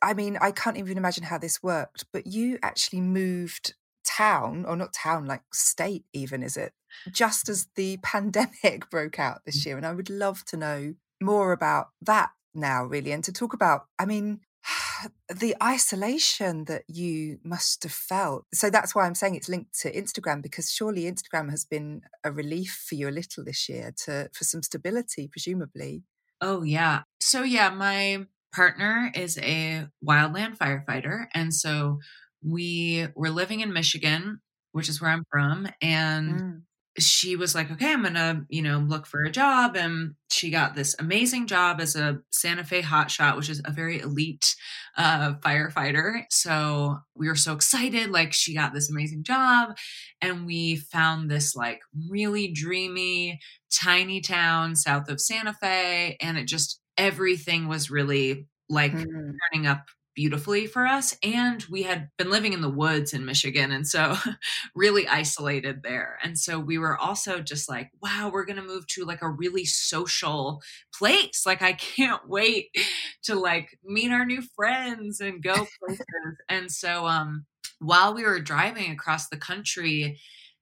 I 0.00 0.14
mean, 0.14 0.38
I 0.40 0.52
can't 0.52 0.76
even 0.76 0.96
imagine 0.96 1.24
how 1.24 1.38
this 1.38 1.62
worked, 1.62 2.06
but 2.12 2.26
you 2.26 2.58
actually 2.62 3.00
moved 3.00 3.74
town, 4.04 4.64
or 4.66 4.76
not 4.76 4.92
town, 4.92 5.26
like 5.26 5.42
state, 5.52 6.04
even, 6.12 6.42
is 6.42 6.56
it? 6.56 6.72
Just 7.10 7.48
as 7.48 7.68
the 7.76 7.98
pandemic 7.98 8.88
broke 8.90 9.18
out 9.18 9.40
this 9.44 9.64
year. 9.64 9.76
And 9.76 9.86
I 9.86 9.92
would 9.92 10.10
love 10.10 10.44
to 10.46 10.56
know 10.56 10.94
more 11.20 11.52
about 11.52 11.88
that 12.02 12.30
now, 12.54 12.84
really, 12.84 13.12
and 13.12 13.24
to 13.24 13.32
talk 13.32 13.52
about, 13.52 13.86
I 13.98 14.04
mean, 14.04 14.40
the 15.34 15.54
isolation 15.62 16.64
that 16.64 16.82
you 16.88 17.38
must 17.44 17.82
have 17.82 17.92
felt. 17.92 18.44
So 18.52 18.70
that's 18.70 18.94
why 18.94 19.06
I'm 19.06 19.14
saying 19.14 19.34
it's 19.34 19.48
linked 19.48 19.78
to 19.80 19.92
Instagram 19.92 20.42
because 20.42 20.70
surely 20.70 21.02
Instagram 21.02 21.50
has 21.50 21.64
been 21.64 22.02
a 22.24 22.32
relief 22.32 22.84
for 22.88 22.94
you 22.94 23.08
a 23.08 23.10
little 23.10 23.44
this 23.44 23.68
year 23.68 23.92
to 24.04 24.28
for 24.32 24.44
some 24.44 24.62
stability, 24.62 25.28
presumably. 25.28 26.02
Oh 26.40 26.62
yeah. 26.62 27.02
So 27.20 27.42
yeah, 27.42 27.70
my 27.70 28.26
partner 28.54 29.10
is 29.14 29.38
a 29.38 29.86
wildland 30.06 30.56
firefighter 30.56 31.26
and 31.34 31.52
so 31.52 31.98
we 32.42 33.08
were 33.14 33.30
living 33.30 33.60
in 33.60 33.72
Michigan, 33.72 34.40
which 34.72 34.88
is 34.88 35.00
where 35.00 35.10
I'm 35.10 35.24
from, 35.30 35.68
and 35.82 36.32
mm. 36.32 36.62
She 36.98 37.36
was 37.36 37.54
like, 37.54 37.70
"Okay, 37.70 37.92
I'm 37.92 38.02
gonna, 38.02 38.44
you 38.48 38.62
know, 38.62 38.78
look 38.78 39.06
for 39.06 39.22
a 39.22 39.30
job." 39.30 39.76
And 39.76 40.14
she 40.30 40.50
got 40.50 40.74
this 40.74 40.94
amazing 40.98 41.46
job 41.46 41.80
as 41.80 41.96
a 41.96 42.20
Santa 42.30 42.64
Fe 42.64 42.82
hotshot, 42.82 43.36
which 43.36 43.48
is 43.48 43.60
a 43.64 43.72
very 43.72 44.00
elite 44.00 44.54
uh, 44.96 45.34
firefighter. 45.34 46.22
So 46.30 46.98
we 47.14 47.28
were 47.28 47.36
so 47.36 47.52
excited. 47.54 48.10
Like 48.10 48.32
she 48.32 48.54
got 48.54 48.72
this 48.74 48.90
amazing 48.90 49.22
job, 49.24 49.76
and 50.20 50.46
we 50.46 50.76
found 50.76 51.30
this 51.30 51.54
like 51.54 51.80
really 52.08 52.48
dreamy, 52.48 53.40
tiny 53.72 54.20
town 54.20 54.76
south 54.76 55.08
of 55.08 55.20
Santa 55.20 55.54
Fe, 55.54 56.16
and 56.20 56.38
it 56.38 56.46
just 56.46 56.80
everything 56.96 57.68
was 57.68 57.90
really 57.90 58.46
like 58.68 58.92
mm. 58.92 59.04
turning 59.52 59.66
up 59.66 59.86
beautifully 60.18 60.66
for 60.66 60.84
us. 60.84 61.16
And 61.22 61.64
we 61.70 61.84
had 61.84 62.08
been 62.18 62.28
living 62.28 62.52
in 62.52 62.60
the 62.60 62.68
woods 62.68 63.12
in 63.12 63.24
Michigan. 63.24 63.70
And 63.70 63.86
so 63.86 64.16
really 64.74 65.06
isolated 65.06 65.84
there. 65.84 66.18
And 66.24 66.36
so 66.36 66.58
we 66.58 66.76
were 66.76 66.98
also 66.98 67.38
just 67.38 67.68
like, 67.68 67.92
wow, 68.02 68.28
we're 68.32 68.44
going 68.44 68.56
to 68.56 68.62
move 68.62 68.88
to 68.88 69.04
like 69.04 69.22
a 69.22 69.30
really 69.30 69.64
social 69.64 70.60
place. 70.92 71.44
Like, 71.46 71.62
I 71.62 71.72
can't 71.94 72.28
wait 72.28 72.74
to 73.22 73.36
like 73.36 73.78
meet 73.84 74.10
our 74.10 74.24
new 74.24 74.42
friends 74.56 75.20
and 75.20 75.40
go 75.40 75.54
places. 75.86 76.04
and 76.48 76.72
so, 76.72 77.06
um, 77.06 77.46
while 77.78 78.12
we 78.12 78.24
were 78.24 78.40
driving 78.40 78.90
across 78.90 79.28
the 79.28 79.36
country, 79.36 80.18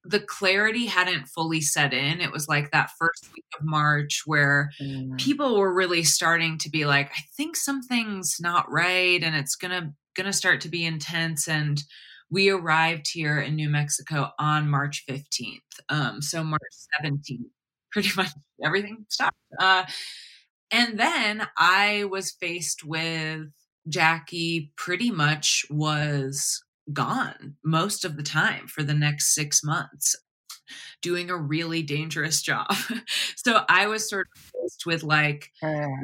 the 0.08 0.20
clarity 0.20 0.86
hadn't 0.86 1.28
fully 1.28 1.60
set 1.60 1.92
in. 1.92 2.20
It 2.20 2.32
was 2.32 2.48
like 2.48 2.70
that 2.70 2.90
first 2.98 3.28
week 3.34 3.44
of 3.58 3.64
March 3.64 4.22
where 4.26 4.70
mm. 4.80 5.18
people 5.18 5.58
were 5.58 5.72
really 5.72 6.04
starting 6.04 6.58
to 6.58 6.70
be 6.70 6.86
like, 6.86 7.10
I 7.10 7.20
think 7.36 7.56
something's 7.56 8.36
not 8.40 8.70
right 8.70 9.22
and 9.22 9.34
it's 9.34 9.56
gonna 9.56 9.92
gonna 10.16 10.32
start 10.32 10.60
to 10.62 10.68
be 10.68 10.84
intense. 10.84 11.48
And 11.48 11.82
we 12.30 12.50
arrived 12.50 13.08
here 13.12 13.40
in 13.40 13.56
New 13.56 13.68
Mexico 13.68 14.30
on 14.38 14.68
March 14.68 15.04
15th. 15.08 15.60
Um, 15.88 16.22
so 16.22 16.42
March 16.42 16.60
17th, 17.02 17.50
pretty 17.92 18.10
much 18.16 18.30
everything 18.64 19.06
stopped. 19.08 19.36
Uh, 19.58 19.84
and 20.70 20.98
then 20.98 21.46
I 21.56 22.04
was 22.04 22.32
faced 22.32 22.84
with 22.84 23.48
Jackie 23.88 24.72
pretty 24.76 25.10
much 25.10 25.64
was 25.70 26.62
gone 26.92 27.56
most 27.64 28.04
of 28.04 28.16
the 28.16 28.22
time 28.22 28.66
for 28.66 28.82
the 28.82 28.94
next 28.94 29.34
six 29.34 29.62
months 29.64 30.16
doing 31.02 31.30
a 31.30 31.36
really 31.36 31.82
dangerous 31.82 32.42
job. 32.42 32.74
so 33.36 33.60
I 33.68 33.86
was 33.86 34.08
sort 34.08 34.28
of 34.34 34.42
faced 34.42 34.86
with 34.86 35.04
like 35.04 35.52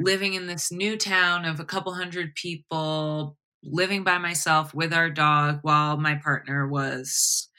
living 0.01 0.35
in 0.35 0.47
this 0.47 0.71
new 0.71 0.97
town 0.97 1.45
of 1.45 1.59
a 1.59 1.65
couple 1.65 1.93
hundred 1.93 2.35
people, 2.35 3.37
living 3.63 4.03
by 4.03 4.17
myself 4.17 4.73
with 4.73 4.93
our 4.93 5.09
dog 5.09 5.59
while 5.61 5.97
my 5.97 6.15
partner 6.15 6.67
was 6.67 7.49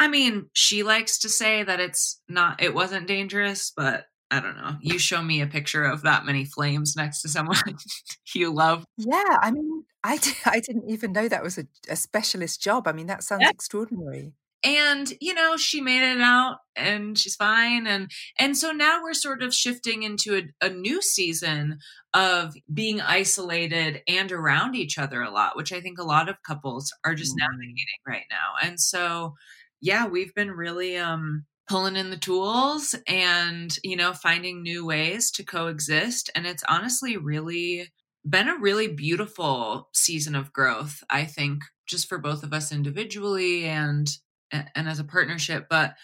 I 0.00 0.08
mean, 0.08 0.50
she 0.52 0.82
likes 0.82 1.18
to 1.20 1.28
say 1.28 1.62
that 1.62 1.80
it's 1.80 2.20
not 2.28 2.62
it 2.62 2.74
wasn't 2.74 3.06
dangerous, 3.06 3.72
but 3.76 4.06
I 4.30 4.40
don't 4.40 4.56
know. 4.56 4.76
You 4.80 4.98
show 4.98 5.22
me 5.22 5.40
a 5.40 5.46
picture 5.46 5.84
of 5.84 6.02
that 6.02 6.24
many 6.24 6.44
flames 6.44 6.94
next 6.96 7.22
to 7.22 7.28
someone 7.28 7.56
you 8.34 8.52
love. 8.52 8.84
Yeah, 8.96 9.38
I 9.40 9.50
mean, 9.50 9.84
I 10.02 10.16
d- 10.16 10.32
I 10.46 10.60
didn't 10.60 10.90
even 10.90 11.12
know 11.12 11.28
that 11.28 11.42
was 11.42 11.58
a, 11.58 11.66
a 11.88 11.96
specialist 11.96 12.60
job. 12.60 12.88
I 12.88 12.92
mean, 12.92 13.06
that 13.06 13.22
sounds 13.22 13.42
yeah. 13.42 13.50
extraordinary. 13.50 14.32
And 14.64 15.12
you 15.20 15.34
know, 15.34 15.58
she 15.58 15.82
made 15.82 16.02
it 16.02 16.22
out, 16.22 16.56
and 16.74 17.18
she's 17.18 17.36
fine. 17.36 17.86
And 17.86 18.10
and 18.38 18.56
so 18.56 18.72
now 18.72 19.02
we're 19.02 19.12
sort 19.12 19.42
of 19.42 19.54
shifting 19.54 20.02
into 20.02 20.36
a, 20.36 20.66
a 20.66 20.70
new 20.70 21.02
season 21.02 21.78
of 22.14 22.54
being 22.72 23.00
isolated 23.00 24.00
and 24.08 24.32
around 24.32 24.74
each 24.74 24.98
other 24.98 25.20
a 25.20 25.30
lot, 25.30 25.56
which 25.56 25.72
I 25.72 25.80
think 25.80 25.98
a 25.98 26.04
lot 26.04 26.30
of 26.30 26.42
couples 26.46 26.90
are 27.04 27.14
just 27.14 27.32
mm. 27.32 27.40
navigating 27.40 27.84
right 28.06 28.24
now. 28.30 28.54
And 28.62 28.80
so, 28.80 29.34
yeah, 29.82 30.06
we've 30.06 30.34
been 30.34 30.50
really 30.50 30.96
um 30.96 31.44
pulling 31.68 31.96
in 31.96 32.10
the 32.10 32.16
tools 32.16 32.94
and 33.08 33.78
you 33.82 33.96
know 33.96 34.12
finding 34.12 34.62
new 34.62 34.84
ways 34.84 35.30
to 35.30 35.44
coexist 35.44 36.30
and 36.34 36.46
it's 36.46 36.64
honestly 36.68 37.16
really 37.16 37.88
been 38.28 38.48
a 38.48 38.58
really 38.58 38.88
beautiful 38.88 39.88
season 39.94 40.34
of 40.34 40.52
growth 40.52 41.02
i 41.10 41.24
think 41.24 41.62
just 41.86 42.08
for 42.08 42.18
both 42.18 42.42
of 42.42 42.52
us 42.52 42.72
individually 42.72 43.64
and 43.64 44.08
and 44.50 44.88
as 44.88 44.98
a 44.98 45.04
partnership 45.04 45.66
but 45.70 45.94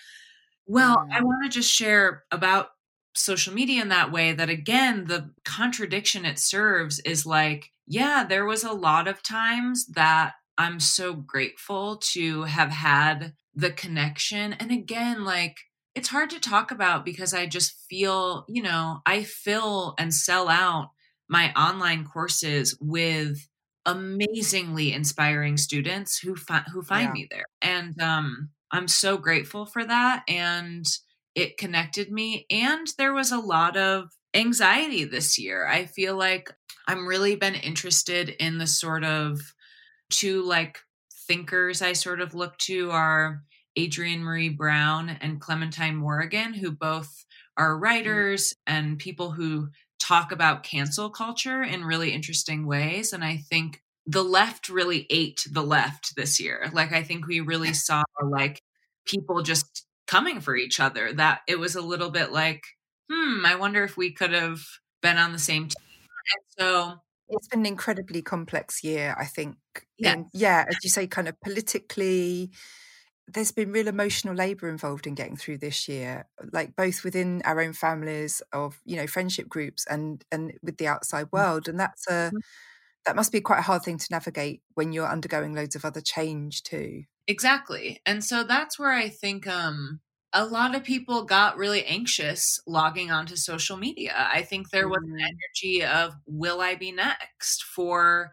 well 0.67 1.07
i 1.11 1.17
mm-hmm. 1.17 1.26
want 1.26 1.45
to 1.45 1.59
just 1.59 1.71
share 1.71 2.25
about 2.31 2.69
social 3.14 3.52
media 3.52 3.83
in 3.83 3.88
that 3.88 4.12
way 4.12 4.33
that 4.33 4.49
again 4.49 5.05
the 5.07 5.31
contradiction 5.45 6.25
it 6.25 6.38
serves 6.38 7.00
is 7.00 7.26
like 7.26 7.71
yeah 7.87 8.25
there 8.25 8.47
was 8.47 8.64
a 8.64 8.73
lot 8.73 9.09
of 9.09 9.23
times 9.23 9.87
that 9.88 10.35
i'm 10.57 10.79
so 10.81 11.12
grateful 11.12 11.97
to 11.97 12.45
have 12.45 12.71
had 12.71 13.35
the 13.54 13.71
connection. 13.71 14.52
And 14.54 14.71
again, 14.71 15.25
like 15.25 15.59
it's 15.95 16.09
hard 16.09 16.30
to 16.30 16.40
talk 16.40 16.71
about 16.71 17.04
because 17.04 17.35
I 17.35 17.47
just 17.47 17.85
feel, 17.88 18.45
you 18.49 18.62
know, 18.62 19.00
I 19.07 19.25
fill 19.25 19.95
and 19.99 20.14
sell 20.14 20.49
out 20.49 20.90
my 21.28 21.52
online 21.52 22.04
courses 22.04 22.76
with 22.80 23.49
amazingly 23.87 24.92
inspiring 24.92 25.57
students 25.57 26.19
who 26.19 26.37
fi- 26.37 26.64
who 26.73 26.83
find 26.83 27.09
yeah. 27.09 27.12
me 27.12 27.28
there. 27.30 27.45
And 27.62 28.00
um 28.00 28.50
I'm 28.71 28.88
so 28.88 29.16
grateful 29.16 29.66
for 29.66 29.85
that 29.85 30.23
and 30.28 30.87
it 31.35 31.59
connected 31.59 32.11
me 32.11 32.47
and 32.50 32.87
there 32.99 33.12
was 33.12 33.33
a 33.33 33.38
lot 33.38 33.76
of 33.76 34.11
anxiety 34.35 35.04
this 35.04 35.39
year. 35.39 35.67
I 35.67 35.86
feel 35.86 36.17
like 36.17 36.52
I'm 36.86 37.06
really 37.06 37.36
been 37.36 37.54
interested 37.54 38.28
in 38.28 38.58
the 38.58 38.67
sort 38.67 39.04
of 39.04 39.41
two 40.10 40.43
like 40.43 40.78
thinkers 41.30 41.80
I 41.80 41.93
sort 41.93 42.21
of 42.21 42.34
look 42.34 42.58
to 42.58 42.90
are 42.90 43.45
Adrienne 43.78 44.25
Maree 44.25 44.56
Brown 44.56 45.10
and 45.21 45.40
Clementine 45.40 45.95
Morrigan, 45.95 46.52
who 46.54 46.73
both 46.73 47.25
are 47.56 47.76
mm. 47.76 47.80
writers 47.80 48.52
and 48.66 48.99
people 48.99 49.30
who 49.30 49.69
talk 50.00 50.32
about 50.32 50.64
cancel 50.64 51.08
culture 51.08 51.62
in 51.62 51.84
really 51.84 52.10
interesting 52.10 52.66
ways. 52.66 53.12
And 53.12 53.23
I 53.23 53.36
think 53.36 53.80
the 54.06 54.25
left 54.25 54.69
really 54.69 55.06
ate 55.08 55.47
the 55.49 55.62
left 55.62 56.16
this 56.16 56.40
year. 56.40 56.69
Like, 56.73 56.93
I 56.93 57.04
think 57.04 57.28
we 57.28 57.38
really 57.38 57.75
saw 57.75 58.02
like 58.21 58.60
people 59.06 59.40
just 59.45 59.86
coming 60.08 60.40
for 60.40 60.56
each 60.56 60.80
other, 60.80 61.12
that 61.12 61.43
it 61.47 61.60
was 61.60 61.76
a 61.76 61.80
little 61.80 62.10
bit 62.10 62.32
like, 62.32 62.64
hmm, 63.08 63.47
I 63.47 63.54
wonder 63.54 63.84
if 63.84 63.97
we 63.97 64.12
could 64.12 64.32
have 64.32 64.62
been 65.00 65.16
on 65.16 65.30
the 65.30 65.38
same 65.38 65.69
team. 65.69 66.08
And 66.34 66.43
so 66.58 66.95
it's 67.30 67.49
been 67.49 67.60
an 67.60 67.66
incredibly 67.66 68.23
complex 68.23 68.82
year, 68.84 69.14
I 69.19 69.25
think. 69.25 69.56
Yes. 69.99 70.16
In, 70.16 70.26
yeah, 70.32 70.64
as 70.69 70.76
you 70.82 70.90
say, 70.90 71.06
kind 71.06 71.28
of 71.28 71.40
politically, 71.40 72.50
there's 73.32 73.52
been 73.52 73.73
real 73.73 73.88
emotional 73.88 74.34
labor 74.34 74.69
involved 74.69 75.06
in 75.06 75.14
getting 75.14 75.36
through 75.36 75.58
this 75.58 75.88
year 75.88 76.26
like 76.52 76.75
both 76.76 77.04
within 77.04 77.43
our 77.45 77.60
own 77.60 77.73
families 77.73 78.43
of 78.52 78.80
you 78.84 78.97
know 78.97 79.06
friendship 79.06 79.49
groups 79.49 79.86
and 79.88 80.25
and 80.32 80.52
with 80.62 80.76
the 80.78 80.86
outside 80.86 81.26
mm. 81.26 81.32
world 81.32 81.69
and 81.69 81.78
that's 81.78 82.06
a 82.08 82.10
mm-hmm. 82.28 82.36
that 83.06 83.16
must 83.16 83.32
be 83.32 83.40
quite 83.40 83.58
a 83.58 83.62
hard 83.62 83.82
thing 83.82 83.99
to 83.99 84.06
navigate 84.10 84.62
when 84.75 84.93
you're 84.93 85.08
undergoing 85.08 85.54
loads 85.54 85.76
of 85.76 85.84
other 85.84 86.00
change 86.00 86.62
too 86.62 87.04
exactly 87.26 88.00
and 88.04 88.25
so 88.25 88.43
that's 88.43 88.78
where 88.78 88.93
i 88.93 89.08
think 89.08 89.47
um 89.47 90.00
a 90.32 90.45
lot 90.45 90.75
of 90.75 90.84
people 90.84 91.25
got 91.25 91.56
really 91.56 91.84
anxious 91.84 92.60
logging 92.66 93.10
onto 93.10 93.36
social 93.36 93.76
media. 93.76 94.14
I 94.16 94.43
think 94.43 94.71
there 94.71 94.88
was 94.88 95.02
an 95.02 95.16
mm-hmm. 95.16 95.25
energy 95.25 95.84
of, 95.84 96.14
will 96.26 96.60
I 96.60 96.76
be 96.76 96.93
next 96.93 97.64
for 97.64 98.30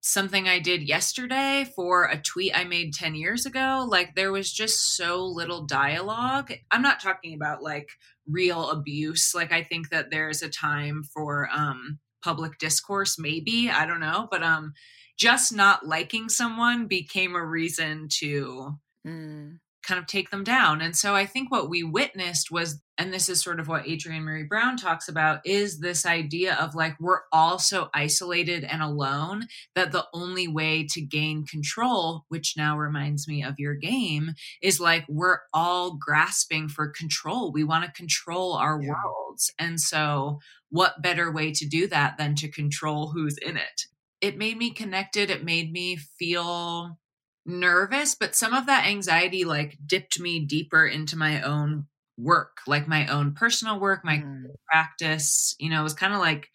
something 0.00 0.46
I 0.46 0.60
did 0.60 0.82
yesterday, 0.82 1.70
for 1.74 2.04
a 2.04 2.16
tweet 2.16 2.56
I 2.56 2.62
made 2.62 2.94
10 2.94 3.16
years 3.16 3.44
ago? 3.44 3.84
Like, 3.88 4.14
there 4.14 4.30
was 4.30 4.52
just 4.52 4.96
so 4.96 5.24
little 5.26 5.66
dialogue. 5.66 6.52
I'm 6.70 6.82
not 6.82 7.02
talking 7.02 7.34
about 7.34 7.60
like 7.60 7.88
real 8.28 8.70
abuse. 8.70 9.34
Like, 9.34 9.52
I 9.52 9.64
think 9.64 9.90
that 9.90 10.10
there's 10.10 10.42
a 10.42 10.48
time 10.48 11.02
for, 11.02 11.48
um, 11.52 11.98
public 12.22 12.58
discourse 12.58 13.20
maybe 13.20 13.70
i 13.70 13.86
don't 13.86 14.00
know 14.00 14.26
but 14.32 14.42
um 14.42 14.72
just 15.16 15.54
not 15.54 15.86
liking 15.86 16.28
someone 16.28 16.88
became 16.88 17.36
a 17.36 17.44
reason 17.44 18.08
to 18.10 18.76
mm 19.06 19.56
kind 19.86 20.00
of 20.00 20.06
take 20.06 20.30
them 20.30 20.42
down. 20.42 20.80
And 20.80 20.96
so 20.96 21.14
I 21.14 21.26
think 21.26 21.50
what 21.50 21.70
we 21.70 21.82
witnessed 21.82 22.50
was, 22.50 22.80
and 22.98 23.12
this 23.12 23.28
is 23.28 23.42
sort 23.42 23.60
of 23.60 23.68
what 23.68 23.88
Adrienne 23.88 24.24
Maree 24.24 24.48
Brown 24.48 24.76
talks 24.76 25.08
about, 25.08 25.40
is 25.44 25.78
this 25.78 26.04
idea 26.04 26.54
of 26.54 26.74
like 26.74 26.98
we're 26.98 27.20
all 27.32 27.58
so 27.58 27.88
isolated 27.94 28.64
and 28.64 28.82
alone 28.82 29.46
that 29.74 29.92
the 29.92 30.06
only 30.12 30.48
way 30.48 30.86
to 30.90 31.00
gain 31.00 31.46
control, 31.46 32.24
which 32.28 32.54
now 32.56 32.76
reminds 32.76 33.28
me 33.28 33.44
of 33.44 33.58
your 33.58 33.74
game, 33.74 34.32
is 34.60 34.80
like 34.80 35.04
we're 35.08 35.40
all 35.54 35.96
grasping 35.96 36.68
for 36.68 36.88
control. 36.88 37.52
We 37.52 37.64
want 37.64 37.84
to 37.84 37.92
control 37.92 38.54
our 38.54 38.80
yeah. 38.82 38.88
worlds. 38.90 39.52
And 39.58 39.80
so, 39.80 40.40
what 40.70 41.00
better 41.00 41.30
way 41.30 41.52
to 41.52 41.66
do 41.66 41.86
that 41.88 42.18
than 42.18 42.34
to 42.36 42.50
control 42.50 43.12
who's 43.12 43.38
in 43.38 43.56
it? 43.56 43.82
It 44.20 44.36
made 44.36 44.56
me 44.56 44.70
connected. 44.70 45.30
It 45.30 45.44
made 45.44 45.70
me 45.70 45.96
feel 45.96 46.98
nervous, 47.46 48.14
but 48.14 48.34
some 48.34 48.52
of 48.52 48.66
that 48.66 48.86
anxiety 48.86 49.44
like 49.44 49.78
dipped 49.86 50.20
me 50.20 50.40
deeper 50.40 50.86
into 50.86 51.16
my 51.16 51.42
own 51.42 51.86
work, 52.18 52.58
like 52.66 52.88
my 52.88 53.06
own 53.06 53.32
personal 53.32 53.78
work, 53.78 54.04
my 54.04 54.18
mm. 54.18 54.46
practice. 54.66 55.54
You 55.58 55.70
know, 55.70 55.80
it 55.80 55.84
was 55.84 55.94
kind 55.94 56.12
of 56.12 56.20
like 56.20 56.50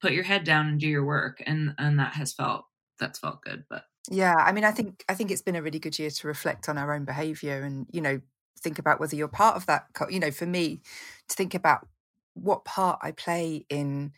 put 0.00 0.12
your 0.12 0.24
head 0.24 0.44
down 0.44 0.66
and 0.66 0.80
do 0.80 0.88
your 0.88 1.04
work, 1.04 1.42
and 1.46 1.74
and 1.78 1.98
that 1.98 2.14
has 2.14 2.32
felt 2.32 2.66
that's 2.98 3.18
felt 3.18 3.42
good. 3.42 3.64
But 3.68 3.84
yeah, 4.10 4.34
I 4.36 4.52
mean, 4.52 4.64
I 4.64 4.70
think 4.70 5.04
I 5.08 5.14
think 5.14 5.30
it's 5.30 5.42
been 5.42 5.56
a 5.56 5.62
really 5.62 5.78
good 5.78 5.98
year 5.98 6.10
to 6.10 6.26
reflect 6.26 6.68
on 6.68 6.78
our 6.78 6.94
own 6.94 7.04
behavior 7.04 7.62
and 7.62 7.86
you 7.90 8.00
know 8.00 8.20
think 8.60 8.78
about 8.78 9.00
whether 9.00 9.16
you're 9.16 9.28
part 9.28 9.56
of 9.56 9.66
that. 9.66 9.86
You 10.10 10.20
know, 10.20 10.30
for 10.30 10.46
me, 10.46 10.82
to 11.28 11.36
think 11.36 11.54
about 11.54 11.86
what 12.34 12.64
part 12.64 12.98
I 13.02 13.12
play 13.12 13.64
in 13.70 14.12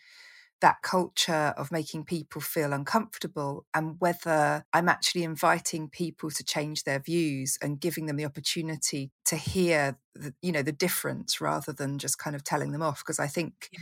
that 0.66 0.82
culture 0.82 1.54
of 1.56 1.70
making 1.70 2.04
people 2.04 2.40
feel 2.40 2.72
uncomfortable 2.72 3.64
and 3.72 3.94
whether 4.00 4.64
I'm 4.72 4.88
actually 4.88 5.22
inviting 5.22 5.88
people 5.88 6.28
to 6.28 6.42
change 6.42 6.82
their 6.82 6.98
views 6.98 7.56
and 7.62 7.78
giving 7.78 8.06
them 8.06 8.16
the 8.16 8.24
opportunity 8.24 9.12
to 9.26 9.36
hear 9.36 9.96
the, 10.16 10.34
you 10.42 10.50
know 10.50 10.62
the 10.62 10.72
difference 10.72 11.40
rather 11.40 11.72
than 11.72 12.00
just 12.00 12.18
kind 12.18 12.34
of 12.34 12.42
telling 12.42 12.72
them 12.72 12.82
off 12.82 12.98
because 12.98 13.20
I 13.20 13.28
think 13.28 13.68
yeah. 13.70 13.78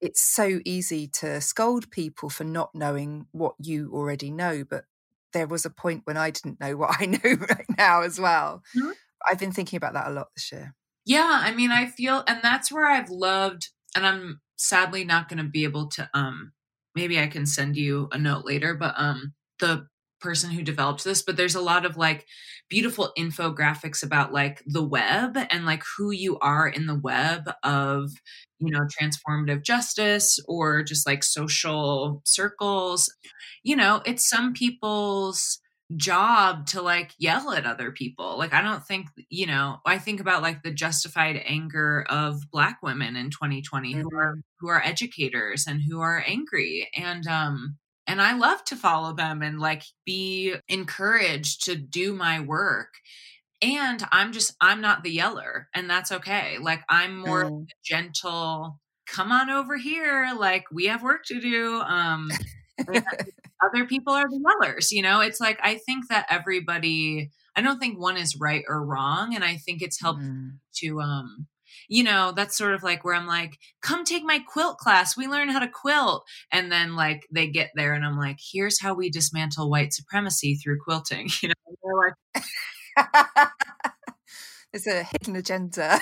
it's 0.00 0.20
so 0.20 0.58
easy 0.64 1.06
to 1.20 1.40
scold 1.40 1.92
people 1.92 2.28
for 2.28 2.42
not 2.42 2.70
knowing 2.74 3.26
what 3.30 3.54
you 3.62 3.92
already 3.94 4.32
know. 4.32 4.64
But 4.68 4.86
there 5.32 5.46
was 5.46 5.64
a 5.64 5.70
point 5.70 6.00
when 6.06 6.16
I 6.16 6.30
didn't 6.30 6.58
know 6.58 6.76
what 6.76 6.96
I 7.00 7.06
know 7.06 7.36
right 7.48 7.66
now 7.78 8.02
as 8.02 8.18
well. 8.18 8.64
Mm-hmm. 8.76 8.90
I've 9.30 9.38
been 9.38 9.52
thinking 9.52 9.76
about 9.76 9.92
that 9.92 10.08
a 10.08 10.10
lot 10.10 10.30
this 10.34 10.50
year. 10.50 10.74
Yeah, 11.04 11.38
I 11.40 11.54
mean, 11.54 11.70
I 11.70 11.86
feel, 11.86 12.24
and 12.26 12.40
that's 12.42 12.72
where 12.72 12.88
I've 12.88 13.10
loved, 13.10 13.68
and 13.94 14.04
I'm 14.04 14.40
sadly 14.56 15.04
not 15.04 15.28
going 15.28 15.38
to 15.38 15.44
be 15.50 15.64
able 15.64 15.88
to, 15.90 16.08
um, 16.14 16.52
maybe 16.94 17.20
I 17.20 17.26
can 17.28 17.46
send 17.46 17.76
you 17.76 18.08
a 18.12 18.18
note 18.18 18.44
later, 18.44 18.74
but, 18.74 18.94
um, 18.98 19.34
the 19.60 19.86
person 20.20 20.50
who 20.50 20.62
developed 20.62 21.04
this, 21.04 21.22
but 21.22 21.36
there's 21.36 21.54
a 21.54 21.60
lot 21.60 21.84
of 21.84 21.96
like 21.96 22.26
beautiful 22.70 23.12
infographics 23.18 24.02
about 24.02 24.32
like 24.32 24.62
the 24.66 24.82
web 24.82 25.36
and 25.50 25.66
like 25.66 25.82
who 25.96 26.10
you 26.10 26.38
are 26.40 26.66
in 26.66 26.86
the 26.86 26.98
web 26.98 27.50
of, 27.62 28.10
you 28.58 28.70
know, 28.70 28.86
transformative 29.00 29.62
justice 29.62 30.40
or 30.48 30.82
just 30.82 31.06
like 31.06 31.22
social 31.22 32.22
circles. 32.24 33.12
You 33.62 33.76
know, 33.76 34.02
it's 34.06 34.28
some 34.28 34.52
people's 34.54 35.60
job 35.94 36.66
to 36.66 36.82
like 36.82 37.12
yell 37.18 37.52
at 37.52 37.66
other 37.66 37.92
people. 37.92 38.36
Like 38.38 38.52
I 38.52 38.62
don't 38.62 38.84
think, 38.84 39.06
you 39.28 39.46
know, 39.46 39.78
I 39.86 39.98
think 39.98 40.20
about 40.20 40.42
like 40.42 40.62
the 40.62 40.72
justified 40.72 41.40
anger 41.44 42.04
of 42.08 42.50
black 42.50 42.78
women 42.82 43.14
in 43.14 43.30
2020 43.30 43.94
mm-hmm. 43.94 44.02
who 44.02 44.16
are 44.16 44.32
mm-hmm. 44.32 44.40
who 44.58 44.68
are 44.68 44.82
educators 44.82 45.66
and 45.66 45.80
who 45.82 46.00
are 46.00 46.24
angry 46.26 46.88
and 46.96 47.26
um 47.26 47.76
and 48.06 48.22
I 48.22 48.34
love 48.34 48.64
to 48.66 48.76
follow 48.76 49.14
them 49.14 49.42
and 49.42 49.58
like 49.58 49.82
be 50.04 50.54
encouraged 50.68 51.64
to 51.64 51.76
do 51.76 52.12
my 52.12 52.40
work. 52.40 52.94
And 53.62 54.06
I'm 54.12 54.32
just, 54.32 54.54
I'm 54.60 54.80
not 54.80 55.02
the 55.02 55.10
yeller, 55.10 55.68
and 55.74 55.88
that's 55.88 56.12
okay. 56.12 56.58
Like, 56.60 56.82
I'm 56.90 57.18
more 57.20 57.44
mm. 57.44 57.66
gentle, 57.82 58.78
come 59.06 59.32
on 59.32 59.48
over 59.48 59.78
here. 59.78 60.30
Like, 60.38 60.64
we 60.70 60.86
have 60.86 61.02
work 61.02 61.24
to 61.28 61.40
do. 61.40 61.80
Um, 61.80 62.30
other 63.64 63.86
people 63.86 64.12
are 64.12 64.28
the 64.28 64.38
yellers, 64.38 64.90
you 64.90 65.02
know? 65.02 65.20
It's 65.20 65.40
like, 65.40 65.58
I 65.62 65.76
think 65.76 66.08
that 66.08 66.26
everybody, 66.28 67.30
I 67.54 67.62
don't 67.62 67.78
think 67.78 67.98
one 67.98 68.16
is 68.16 68.36
right 68.38 68.64
or 68.68 68.84
wrong. 68.84 69.34
And 69.34 69.44
I 69.44 69.56
think 69.56 69.82
it's 69.82 70.00
helped 70.00 70.22
mm. 70.22 70.52
to, 70.76 71.00
um, 71.00 71.46
you 71.88 72.02
know, 72.02 72.32
that's 72.34 72.56
sort 72.56 72.74
of 72.74 72.82
like 72.82 73.04
where 73.04 73.14
I'm 73.14 73.26
like, 73.26 73.58
come 73.80 74.04
take 74.04 74.24
my 74.24 74.40
quilt 74.40 74.78
class. 74.78 75.16
We 75.16 75.26
learn 75.26 75.48
how 75.48 75.60
to 75.60 75.68
quilt. 75.68 76.24
And 76.50 76.70
then 76.70 76.96
like 76.96 77.26
they 77.30 77.46
get 77.46 77.70
there 77.74 77.94
and 77.94 78.04
I'm 78.04 78.18
like, 78.18 78.38
here's 78.52 78.80
how 78.80 78.94
we 78.94 79.10
dismantle 79.10 79.70
white 79.70 79.92
supremacy 79.92 80.56
through 80.56 80.80
quilting. 80.80 81.28
You 81.42 81.50
know, 81.50 82.12
like 82.34 82.44
There's 84.72 84.86
a 84.86 85.04
hidden 85.04 85.36
agenda. 85.36 86.00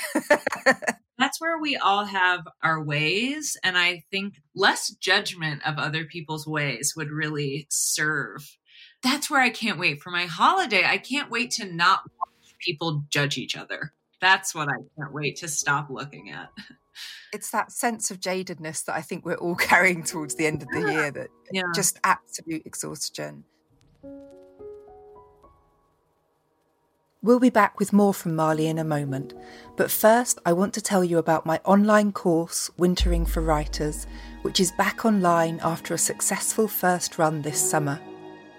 That's 1.19 1.41
where 1.41 1.59
we 1.59 1.77
all 1.77 2.05
have 2.05 2.47
our 2.63 2.83
ways. 2.83 3.57
And 3.63 3.79
I 3.79 4.05
think 4.11 4.41
less 4.55 4.91
judgment 4.91 5.67
of 5.67 5.79
other 5.79 6.05
people's 6.05 6.47
ways 6.47 6.95
would 6.97 7.11
really 7.11 7.67
serve. 7.71 8.57
That's 9.03 9.31
where 9.31 9.41
I 9.41 9.51
can't 9.51 9.79
wait 9.79 10.03
for 10.03 10.11
my 10.11 10.27
holiday. 10.27 10.85
I 10.85 10.99
can't 10.99 11.31
wait 11.31 11.51
to 11.53 11.67
not 11.67 12.03
watch 12.19 12.55
people 12.61 13.05
judge 13.11 13.39
each 13.39 13.57
other 13.57 13.93
that's 14.25 14.55
what 14.55 14.69
I 14.69 14.77
can't 14.97 15.13
wait 15.13 15.37
to 15.37 15.49
stop 15.49 15.89
looking 15.91 16.31
at. 16.31 16.51
It's 17.33 17.51
that 17.51 17.73
sense 17.73 18.13
of 18.13 18.21
jadedness 18.21 18.85
that 18.85 18.95
I 18.95 19.01
think 19.01 19.25
we're 19.25 19.35
all 19.35 19.57
carrying 19.71 20.05
towards 20.05 20.37
the 20.37 20.47
end 20.47 20.63
of 20.63 20.69
the 20.69 20.93
year 20.93 21.11
that 21.11 21.27
yeah. 21.51 21.63
just 21.75 21.99
absolute 22.05 22.65
exhaustion. 22.65 23.43
We'll 27.25 27.41
be 27.41 27.49
back 27.49 27.79
with 27.79 27.95
more 27.95 28.13
from 28.13 28.33
Marlee 28.33 28.69
in 28.69 28.77
a 28.77 28.85
moment, 28.85 29.33
but 29.77 29.91
first 29.91 30.39
I 30.45 30.53
want 30.53 30.75
to 30.75 30.83
tell 30.83 31.03
you 31.03 31.17
about 31.17 31.47
my 31.47 31.59
online 31.65 32.13
course, 32.13 32.71
Wintering 32.77 33.25
for 33.25 33.41
Writers, 33.41 34.07
which 34.43 34.61
is 34.61 34.73
back 34.73 35.07
online 35.07 35.59
after 35.63 35.95
a 35.95 35.99
successful 35.99 36.69
first 36.69 37.17
run 37.17 37.41
this 37.41 37.59
summer. 37.59 37.99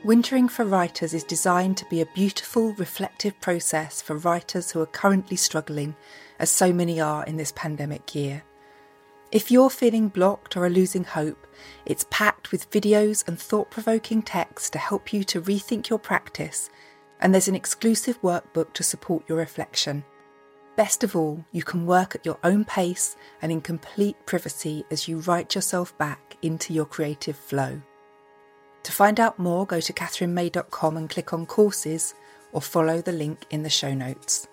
Wintering 0.04 0.50
for 0.50 0.66
Writers 0.66 1.14
is 1.14 1.24
designed 1.24 1.78
to 1.78 1.86
be 1.92 2.02
a 2.02 2.08
beautiful, 2.16 2.74
reflective 2.74 3.40
process 3.40 4.02
for 4.02 4.18
writers 4.18 4.72
who 4.72 4.82
are 4.82 4.88
currently 4.88 5.38
struggling, 5.38 5.96
as 6.40 6.50
so 6.50 6.74
many 6.74 7.00
are 7.00 7.24
in 7.26 7.38
this 7.38 7.54
pandemic 7.56 8.16
year. 8.16 8.42
If 9.32 9.52
you're 9.52 9.70
feeling 9.70 10.08
blocked 10.08 10.58
or 10.58 10.66
are 10.66 10.72
losing 10.72 11.04
hope, 11.04 11.46
it's 11.86 12.08
packed 12.10 12.52
with 12.52 12.72
videos 12.72 13.28
and 13.28 13.40
thought 13.40 13.70
provoking 13.70 14.24
texts 14.24 14.72
to 14.72 14.80
help 14.80 15.14
you 15.14 15.24
to 15.26 15.40
rethink 15.40 15.90
your 15.90 16.00
practice, 16.00 16.72
and 17.22 17.34
there's 17.34 17.48
an 17.48 17.56
exclusive 17.56 18.22
workbook 18.22 18.74
to 18.74 18.84
support 18.84 19.24
your 19.28 19.38
reflection. 19.38 20.04
Best 20.76 21.04
of 21.04 21.16
all, 21.16 21.46
you 21.54 21.64
can 21.64 21.86
work 21.86 22.16
at 22.16 22.26
your 22.26 22.38
own 22.44 22.66
pace 22.66 23.16
and 23.42 23.52
in 23.52 23.62
complete 23.62 24.18
privacy 24.26 24.84
as 24.92 25.08
you 25.08 25.20
write 25.20 25.56
yourself 25.56 25.98
back 25.98 26.36
into 26.42 26.74
your 26.74 26.86
creative 26.86 27.38
flow. 27.38 27.82
To 28.84 28.92
find 28.92 29.20
out 29.20 29.40
more, 29.40 29.66
go 29.66 29.80
to 29.80 29.94
catherinemay.com 29.94 30.98
and 30.98 31.10
click 31.10 31.32
on 31.32 31.46
courses 31.46 32.14
or 32.52 32.62
follow 32.62 33.02
the 33.02 33.14
link 33.14 33.46
in 33.50 33.64
the 33.64 33.70
show 33.70 33.94
notes. 33.94 34.48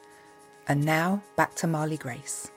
And 0.68 0.84
now 0.84 1.22
back 1.34 1.56
to 1.56 1.66
Marlee 1.66 1.98
Grace. 1.98 2.51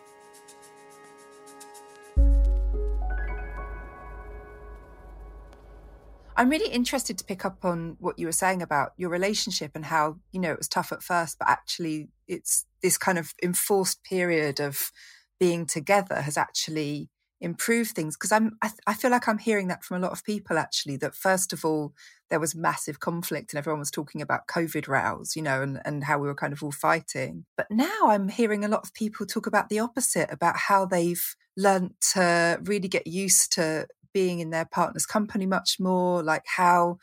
I'm 6.38 6.50
really 6.50 6.70
interested 6.70 7.18
to 7.18 7.24
pick 7.26 7.46
up 7.46 7.64
on 7.64 7.96
what 8.00 8.20
you 8.20 8.26
were 8.26 8.34
saying 8.34 8.62
about 8.62 8.92
your 8.98 9.10
relationship 9.10 9.72
and 9.76 9.86
how, 9.86 10.18
you 10.32 10.40
know, 10.40 10.52
it 10.52 10.58
was 10.58 10.68
tough 10.68 10.92
at 10.92 11.02
first, 11.02 11.40
but 11.40 11.50
actually 11.50 12.10
it's 12.28 12.66
this 12.82 12.98
kind 12.98 13.18
of 13.18 13.34
enforced 13.42 14.04
period 14.04 14.60
of 14.60 14.92
being 15.40 15.66
together 15.66 16.22
has 16.22 16.38
actually 16.38 17.10
improved 17.42 17.92
things. 17.92 18.16
Because 18.16 18.32
i'm 18.32 18.58
I, 18.62 18.72
I, 18.88 18.94
feel 18.94 19.12
like 19.12 19.28
i'm 19.28 19.38
hearing 19.38 19.68
that 19.68 19.84
from 19.84 19.98
a 19.98 20.00
lot 20.00 20.14
of 20.14 20.24
people 20.24 20.58
actually 20.58 20.96
that 20.98 21.16
first 21.16 21.52
of 21.52 21.66
all 21.66 21.94
there 22.30 22.40
was 22.40 22.56
massive 22.56 23.00
conflict 23.00 23.52
and 23.52 23.58
everyone 23.58 23.80
was 23.80 23.92
talking 23.92 24.22
about 24.22 24.48
covid 24.48 24.88
rows 24.88 25.36
you 25.36 25.42
know 25.42 25.62
and, 25.62 25.82
and 25.84 26.06
how 26.06 26.18
we 26.18 26.28
were 26.28 26.36
kind 26.36 26.54
of 26.54 26.64
all 26.64 26.72
fighting. 26.72 27.46
But 27.58 27.68
now 27.70 28.08
i'm 28.08 28.30
hearing 28.30 28.64
a 28.64 28.70
lot 28.70 28.84
of 28.84 28.94
people 28.94 29.26
talk 29.26 29.48
about 29.48 29.70
the 29.70 29.80
opposite 29.80 30.32
about 30.32 30.58
how 30.58 30.86
they've 30.86 31.36
learned 31.58 31.94
to 32.14 32.60
really 32.64 32.88
get 32.88 33.06
used 33.06 33.52
to 33.54 33.88
being 34.16 34.40
in 34.40 34.50
their 34.50 34.64
partner's 34.64 35.06
company 35.06 35.46
much 35.46 35.76
more 35.78 36.24
like 36.24 36.46
how 36.56 36.98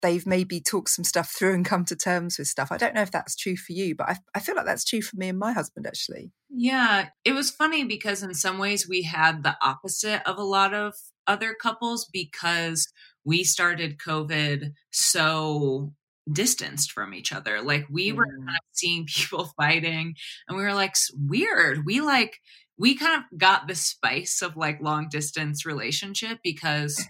they've 0.00 0.26
maybe 0.26 0.62
talked 0.62 0.88
some 0.88 1.04
stuff 1.04 1.30
through 1.30 1.52
and 1.52 1.66
come 1.66 1.84
to 1.84 1.94
terms 1.94 2.38
with 2.38 2.48
stuff. 2.48 2.72
I 2.72 2.78
don't 2.78 2.94
know 2.94 3.02
if 3.02 3.10
that's 3.10 3.36
true 3.36 3.56
for 3.56 3.72
you, 3.72 3.94
but 3.94 4.08
I, 4.08 4.16
I 4.34 4.40
feel 4.40 4.56
like 4.56 4.64
that's 4.64 4.84
true 4.84 5.02
for 5.02 5.16
me 5.16 5.28
and 5.28 5.38
my 5.38 5.52
husband 5.52 5.86
actually. 5.86 6.32
Yeah, 6.48 7.08
it 7.22 7.32
was 7.32 7.50
funny 7.50 7.84
because 7.84 8.22
in 8.22 8.34
some 8.34 8.56
ways 8.56 8.88
we 8.88 9.02
had 9.02 9.42
the 9.42 9.56
opposite 9.60 10.26
of 10.26 10.38
a 10.38 10.42
lot 10.42 10.72
of 10.72 10.94
other 11.26 11.54
couples 11.54 12.08
because 12.10 12.88
we 13.26 13.44
started 13.44 13.98
COVID 13.98 14.72
so 14.90 15.92
distanced 16.32 16.92
from 16.92 17.12
each 17.12 17.30
other. 17.30 17.60
Like 17.60 17.86
we 17.90 18.12
were 18.12 18.26
kind 18.26 18.48
of 18.48 18.64
seeing 18.72 19.06
people 19.14 19.52
fighting 19.56 20.14
and 20.48 20.56
we 20.56 20.62
were 20.64 20.74
like, 20.74 20.94
weird. 21.12 21.84
We 21.84 22.00
like, 22.00 22.38
we 22.78 22.96
kind 22.96 23.22
of 23.22 23.38
got 23.38 23.68
the 23.68 23.74
spice 23.74 24.42
of 24.42 24.56
like 24.56 24.80
long 24.80 25.08
distance 25.08 25.64
relationship 25.64 26.38
because 26.42 27.02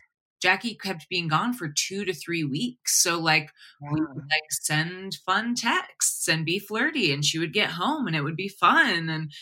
Jackie 0.45 0.75
kept 0.75 1.09
being 1.09 1.29
gone 1.29 1.55
for 1.55 1.69
two 1.69 2.05
to 2.05 2.13
three 2.13 2.45
weeks. 2.45 3.01
So 3.01 3.19
like 3.19 3.51
we 3.81 3.99
would 4.01 4.17
like 4.17 4.51
send 4.51 5.17
fun 5.25 5.55
texts 5.55 6.29
and 6.29 6.45
be 6.45 6.59
flirty 6.59 7.13
and 7.13 7.25
she 7.25 7.39
would 7.39 7.55
get 7.55 7.71
home 7.71 8.07
and 8.07 8.15
it 8.15 8.23
would 8.23 8.37
be 8.37 8.49
fun 8.49 9.09
and 9.09 9.33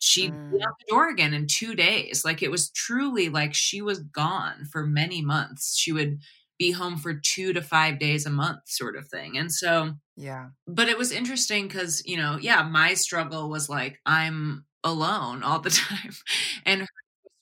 she'd 0.00 0.32
mm. 0.32 0.50
be 0.50 0.62
out 0.62 0.74
the 0.80 0.90
door 0.90 1.08
again 1.08 1.32
in 1.32 1.46
two 1.46 1.74
days. 1.74 2.26
Like 2.26 2.42
it 2.42 2.50
was 2.50 2.70
truly 2.72 3.30
like 3.30 3.54
she 3.54 3.80
was 3.80 4.00
gone 4.00 4.66
for 4.70 4.86
many 4.86 5.22
months. 5.22 5.78
She 5.78 5.92
would 5.92 6.18
be 6.58 6.72
home 6.72 6.98
for 6.98 7.14
two 7.14 7.54
to 7.54 7.62
five 7.62 7.98
days 7.98 8.26
a 8.26 8.30
month 8.30 8.60
sort 8.66 8.96
of 8.96 9.08
thing. 9.08 9.38
And 9.38 9.50
so 9.50 9.94
yeah. 10.14 10.48
But 10.66 10.90
it 10.90 10.98
was 10.98 11.10
interesting 11.10 11.68
because, 11.68 12.02
you 12.04 12.18
know, 12.18 12.36
yeah, 12.38 12.62
my 12.64 12.92
struggle 12.92 13.48
was 13.48 13.70
like 13.70 13.98
I'm 14.04 14.66
alone 14.84 15.42
all 15.42 15.60
the 15.60 15.70
time. 15.70 16.12
And 16.66 16.86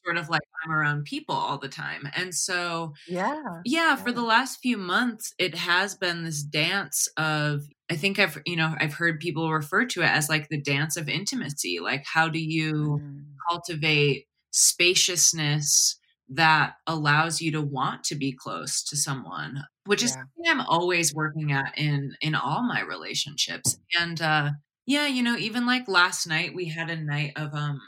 sort 0.09 0.17
of 0.17 0.31
like 0.31 0.41
I'm 0.65 0.73
around 0.73 1.05
people 1.05 1.35
all 1.35 1.59
the 1.59 1.69
time. 1.69 2.09
And 2.17 2.35
so, 2.35 2.95
yeah, 3.07 3.43
yeah, 3.65 3.95
for 3.97 4.11
the 4.11 4.23
last 4.23 4.61
few 4.61 4.79
months, 4.79 5.35
it 5.39 5.55
has 5.55 5.95
been 5.95 6.25
this 6.25 6.43
dance 6.43 7.09
of, 7.19 7.69
I 7.91 7.97
think 7.97 8.19
I've, 8.19 8.41
you 8.47 8.57
know, 8.57 8.75
I've 8.81 8.95
heard 8.95 9.21
people 9.21 9.53
refer 9.53 9.85
to 9.87 10.03
it 10.03 10.09
as 10.09 10.31
like 10.31 10.49
the 10.49 10.61
dance 10.61 10.97
of 10.97 11.11
intimacy. 11.11 11.79
Like, 11.81 12.05
how 12.07 12.29
do 12.29 12.39
you 12.39 13.01
mm. 13.03 13.25
cultivate 13.51 14.27
spaciousness 14.51 15.99
that 16.31 16.75
allows 16.87 17.43
you 17.43 17.53
to 17.53 17.61
want 17.61 18.05
to 18.05 18.15
be 18.15 18.33
close 18.33 18.83
to 18.85 18.97
someone? 18.97 19.65
Which 19.85 20.03
is 20.03 20.11
yeah. 20.11 20.23
something 20.23 20.61
I'm 20.61 20.67
always 20.67 21.15
working 21.15 21.53
at 21.53 21.77
in 21.77 22.15
in 22.23 22.35
all 22.35 22.63
my 22.63 22.83
relationships. 22.83 23.79
And 23.99 24.21
uh 24.21 24.51
yeah, 24.89 25.07
you 25.07 25.23
know, 25.23 25.37
even 25.37 25.67
like 25.67 25.87
last 25.87 26.27
night 26.27 26.55
we 26.55 26.65
had 26.65 26.89
a 26.89 26.97
night 26.97 27.33
of 27.37 27.55
um 27.55 27.79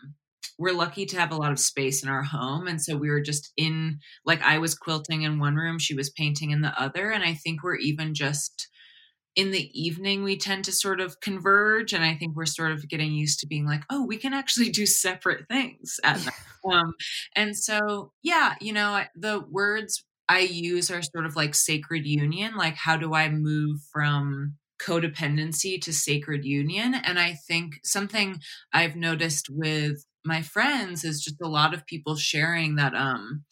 we're 0.59 0.73
lucky 0.73 1.07
to 1.07 1.19
have 1.19 1.33
a 1.33 1.37
lot 1.37 1.51
of 1.51 1.59
space 1.59 2.03
in 2.03 2.11
our 2.11 2.23
home 2.23 2.67
and 2.67 2.83
so 2.83 2.95
we 2.95 3.09
were 3.09 3.23
just 3.23 3.51
in 3.57 3.99
like 4.27 4.43
i 4.43 4.59
was 4.59 4.75
quilting 4.75 5.23
in 5.23 5.39
one 5.39 5.55
room 5.55 5.79
she 5.79 5.95
was 5.95 6.11
painting 6.11 6.51
in 6.51 6.61
the 6.61 6.81
other 6.81 7.11
and 7.11 7.25
i 7.25 7.33
think 7.33 7.63
we're 7.63 7.77
even 7.77 8.13
just 8.13 8.69
in 9.37 9.53
the 9.53 9.71
evening 9.73 10.23
we 10.23 10.37
tend 10.37 10.65
to 10.65 10.73
sort 10.73 11.01
of 11.01 11.19
converge 11.21 11.95
and 11.95 12.05
i 12.05 12.15
think 12.15 12.37
we're 12.37 12.45
sort 12.45 12.73
of 12.73 12.87
getting 12.89 13.13
used 13.13 13.41
to 13.41 13.47
being 13.47 13.67
like 13.67 13.83
oh 13.89 14.05
we 14.05 14.19
can 14.19 14.35
actually 14.35 14.69
do 14.69 14.85
separate 14.85 15.47
things 15.49 15.99
um 16.05 16.93
and 17.35 17.57
so 17.57 18.13
yeah 18.23 18.55
you 18.61 18.73
know 18.73 19.03
the 19.17 19.41
words 19.51 20.05
i 20.29 20.41
use 20.41 20.91
are 20.91 21.03
sort 21.03 21.25
of 21.25 21.37
like 21.37 21.55
sacred 21.55 22.07
union 22.07 22.55
like 22.55 22.77
how 22.77 22.97
do 22.97 23.15
i 23.15 23.31
move 23.31 23.79
from 23.91 24.57
codependency 24.85 25.81
to 25.81 25.93
sacred 25.93 26.45
union 26.45 26.95
and 26.95 27.19
i 27.19 27.33
think 27.33 27.81
something 27.85 28.41
i've 28.73 28.97
noticed 28.97 29.49
with 29.51 30.05
my 30.25 30.43
friends 30.43 31.05
is 31.05 31.23
just 31.23 31.41
a 31.43 31.49
lot 31.49 31.75
of 31.75 31.87
people 31.87 32.17
sharing 32.17 32.77
that 32.77 32.95
um 32.95 33.45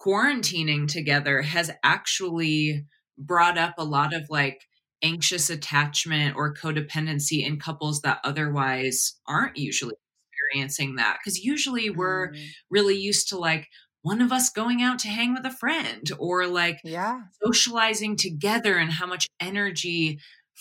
quarantining 0.00 0.86
together 0.86 1.42
has 1.42 1.70
actually 1.82 2.84
brought 3.18 3.56
up 3.58 3.74
a 3.78 3.84
lot 3.84 4.12
of 4.12 4.26
like 4.28 4.66
anxious 5.02 5.50
attachment 5.50 6.36
or 6.36 6.54
codependency 6.54 7.44
in 7.44 7.58
couples 7.58 8.00
that 8.02 8.18
otherwise 8.24 9.14
aren't 9.26 9.56
usually 9.56 9.94
experiencing 10.32 10.96
that 10.96 11.18
because 11.18 11.44
usually 11.44 11.90
we're 11.90 12.32
mm. 12.32 12.46
really 12.70 12.96
used 12.96 13.28
to 13.28 13.38
like 13.38 13.68
one 14.02 14.20
of 14.20 14.30
us 14.30 14.50
going 14.50 14.82
out 14.82 15.00
to 15.00 15.08
hang 15.08 15.34
with 15.34 15.44
a 15.44 15.50
friend 15.50 16.10
or 16.18 16.46
like 16.46 16.80
yeah 16.84 17.22
socializing 17.42 18.16
together 18.16 18.76
and 18.76 18.92
how 18.92 19.06
much 19.06 19.26
energy 19.40 20.18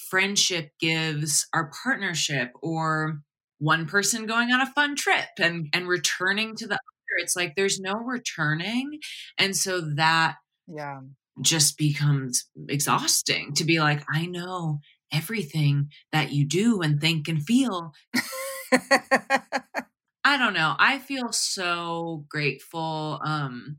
friendship 0.10 0.71
gives 0.79 1.47
our 1.53 1.71
partnership 1.84 2.51
or 2.62 3.21
one 3.60 3.86
person 3.86 4.25
going 4.25 4.51
on 4.51 4.62
a 4.62 4.65
fun 4.73 4.95
trip 4.95 5.29
and 5.39 5.67
and 5.73 5.88
returning 5.88 6.55
to 6.55 6.67
the 6.67 6.73
other 6.73 7.21
it's 7.21 7.36
like 7.36 7.55
there's 7.55 7.79
no 7.79 7.93
returning 7.93 8.99
and 9.38 9.55
so 9.55 9.79
that 9.95 10.36
yeah 10.67 10.99
just 11.41 11.77
becomes 11.77 12.45
exhausting 12.69 13.53
to 13.55 13.63
be 13.63 13.79
like, 13.79 14.03
I 14.12 14.25
know 14.25 14.79
everything 15.12 15.89
that 16.12 16.31
you 16.31 16.45
do 16.45 16.81
and 16.81 16.99
think 16.99 17.27
and 17.27 17.43
feel. 17.43 17.93
I 18.71 20.38
don't 20.38 20.53
know. 20.53 20.75
I 20.79 20.99
feel 20.99 21.31
so 21.31 22.25
grateful. 22.29 23.19
Um, 23.23 23.77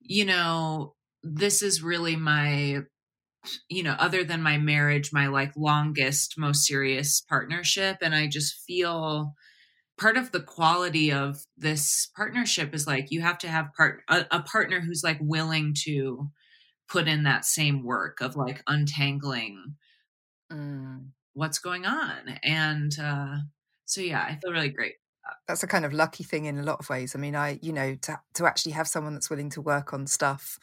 you 0.00 0.24
know, 0.24 0.94
this 1.22 1.62
is 1.62 1.82
really 1.82 2.16
my, 2.16 2.82
you 3.68 3.82
know, 3.82 3.96
other 3.98 4.24
than 4.24 4.42
my 4.42 4.58
marriage, 4.58 5.12
my 5.12 5.26
like 5.26 5.52
longest, 5.56 6.34
most 6.38 6.66
serious 6.66 7.20
partnership. 7.20 7.98
And 8.02 8.14
I 8.14 8.26
just 8.26 8.60
feel 8.66 9.34
part 9.98 10.16
of 10.16 10.32
the 10.32 10.40
quality 10.40 11.12
of 11.12 11.44
this 11.56 12.08
partnership 12.16 12.74
is 12.74 12.86
like 12.86 13.10
you 13.10 13.20
have 13.20 13.38
to 13.38 13.48
have 13.48 13.72
part 13.76 14.02
a, 14.08 14.26
a 14.30 14.42
partner 14.42 14.80
who's 14.80 15.04
like 15.04 15.18
willing 15.20 15.74
to 15.84 16.30
put 16.88 17.08
in 17.08 17.24
that 17.24 17.44
same 17.44 17.84
work 17.84 18.20
of 18.20 18.36
like 18.36 18.62
untangling 18.66 19.76
mm. 20.52 21.06
what's 21.32 21.58
going 21.58 21.86
on. 21.86 22.38
And 22.42 22.96
uh, 23.00 23.36
so, 23.84 24.00
yeah, 24.00 24.22
I 24.22 24.36
feel 24.36 24.52
really 24.52 24.68
great. 24.68 24.94
That's 25.48 25.62
a 25.62 25.66
kind 25.66 25.84
of 25.84 25.94
lucky 25.94 26.24
thing 26.24 26.44
in 26.44 26.58
a 26.58 26.62
lot 26.62 26.80
of 26.80 26.88
ways. 26.90 27.14
I 27.14 27.18
mean, 27.18 27.34
I, 27.34 27.58
you 27.62 27.72
know, 27.72 27.94
to, 28.02 28.20
to 28.34 28.46
actually 28.46 28.72
have 28.72 28.86
someone 28.86 29.14
that's 29.14 29.30
willing 29.30 29.50
to 29.50 29.62
work 29.62 29.94
on 29.94 30.06
stuff 30.06 30.58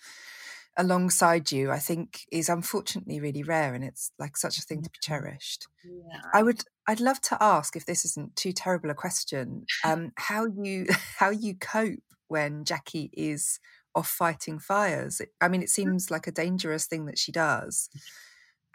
alongside 0.78 1.52
you, 1.52 1.72
I 1.72 1.80
think 1.80 2.22
is 2.32 2.50
unfortunately 2.50 3.20
really 3.20 3.44
rare 3.44 3.74
and 3.74 3.84
it's 3.84 4.12
like 4.18 4.38
such 4.38 4.58
a 4.58 4.62
thing 4.62 4.82
to 4.84 4.90
be 4.90 5.00
cherished. 5.02 5.68
Yeah. 5.84 6.22
I 6.34 6.44
would 6.44 6.64
I'd 6.88 7.00
love 7.00 7.22
to 7.22 7.38
ask 7.42 7.76
if 7.76 7.86
this 7.86 8.06
isn't 8.06 8.36
too 8.36 8.52
terrible 8.52 8.90
a 8.90 8.96
question, 8.96 9.66
um, 9.86 10.12
how 10.18 10.46
you 10.46 10.88
how 11.18 11.30
you 11.30 11.56
cope 11.56 12.00
when 12.28 12.64
Jackie 12.64 13.10
is 13.14 13.60
off 13.94 14.08
fighting 14.08 14.60
fires. 14.60 15.22
I 15.40 15.48
mean, 15.48 15.62
it 15.62 15.66
mm. 15.66 15.70
seems 15.70 16.12
like 16.12 16.28
a 16.28 16.32
dangerous 16.32 16.88
thing 16.88 17.06
that 17.06 17.18
she 17.18 17.32
does. 17.32 17.90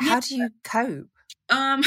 How 0.00 0.20
do 0.20 0.37
you 0.37 0.50
cope? 0.62 1.09
Um, 1.48 1.82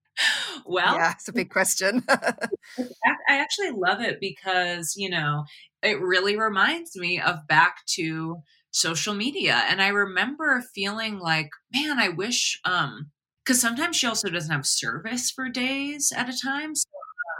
well, 0.66 0.94
yeah, 0.94 1.12
it's 1.12 1.28
a 1.28 1.32
big 1.32 1.50
question. 1.50 2.04
I 2.08 2.86
actually 3.28 3.72
love 3.72 4.00
it 4.00 4.18
because, 4.20 4.94
you 4.96 5.10
know, 5.10 5.44
it 5.82 6.00
really 6.00 6.36
reminds 6.36 6.96
me 6.96 7.20
of 7.20 7.46
back 7.48 7.78
to 7.94 8.42
social 8.70 9.14
media. 9.14 9.62
And 9.68 9.82
I 9.82 9.88
remember 9.88 10.62
feeling 10.74 11.18
like, 11.18 11.50
man, 11.74 11.98
I 11.98 12.08
wish, 12.08 12.60
um, 12.64 13.10
because 13.44 13.60
sometimes 13.60 13.96
she 13.96 14.06
also 14.06 14.28
doesn't 14.28 14.52
have 14.52 14.66
service 14.66 15.30
for 15.30 15.48
days 15.48 16.12
at 16.14 16.28
a 16.28 16.38
time. 16.38 16.74
So, 16.74 16.88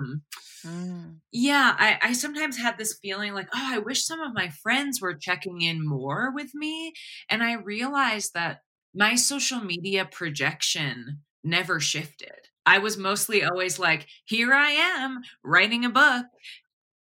um, 0.00 0.22
Mm. 0.64 1.20
Yeah, 1.32 1.74
I, 1.78 1.98
I 2.02 2.12
sometimes 2.12 2.58
had 2.58 2.76
this 2.76 2.98
feeling 3.00 3.32
like, 3.32 3.48
oh, 3.54 3.74
I 3.74 3.78
wish 3.78 4.04
some 4.04 4.20
of 4.20 4.34
my 4.34 4.48
friends 4.48 5.00
were 5.00 5.14
checking 5.14 5.62
in 5.62 5.86
more 5.86 6.32
with 6.34 6.54
me. 6.54 6.92
And 7.28 7.42
I 7.42 7.54
realized 7.54 8.34
that 8.34 8.60
my 8.94 9.14
social 9.14 9.60
media 9.60 10.04
projection 10.04 11.20
never 11.44 11.80
shifted. 11.80 12.48
I 12.66 12.78
was 12.78 12.98
mostly 12.98 13.42
always 13.42 13.78
like, 13.78 14.06
here 14.26 14.52
I 14.52 14.70
am 14.70 15.20
writing 15.42 15.84
a 15.84 15.90
book, 15.90 16.26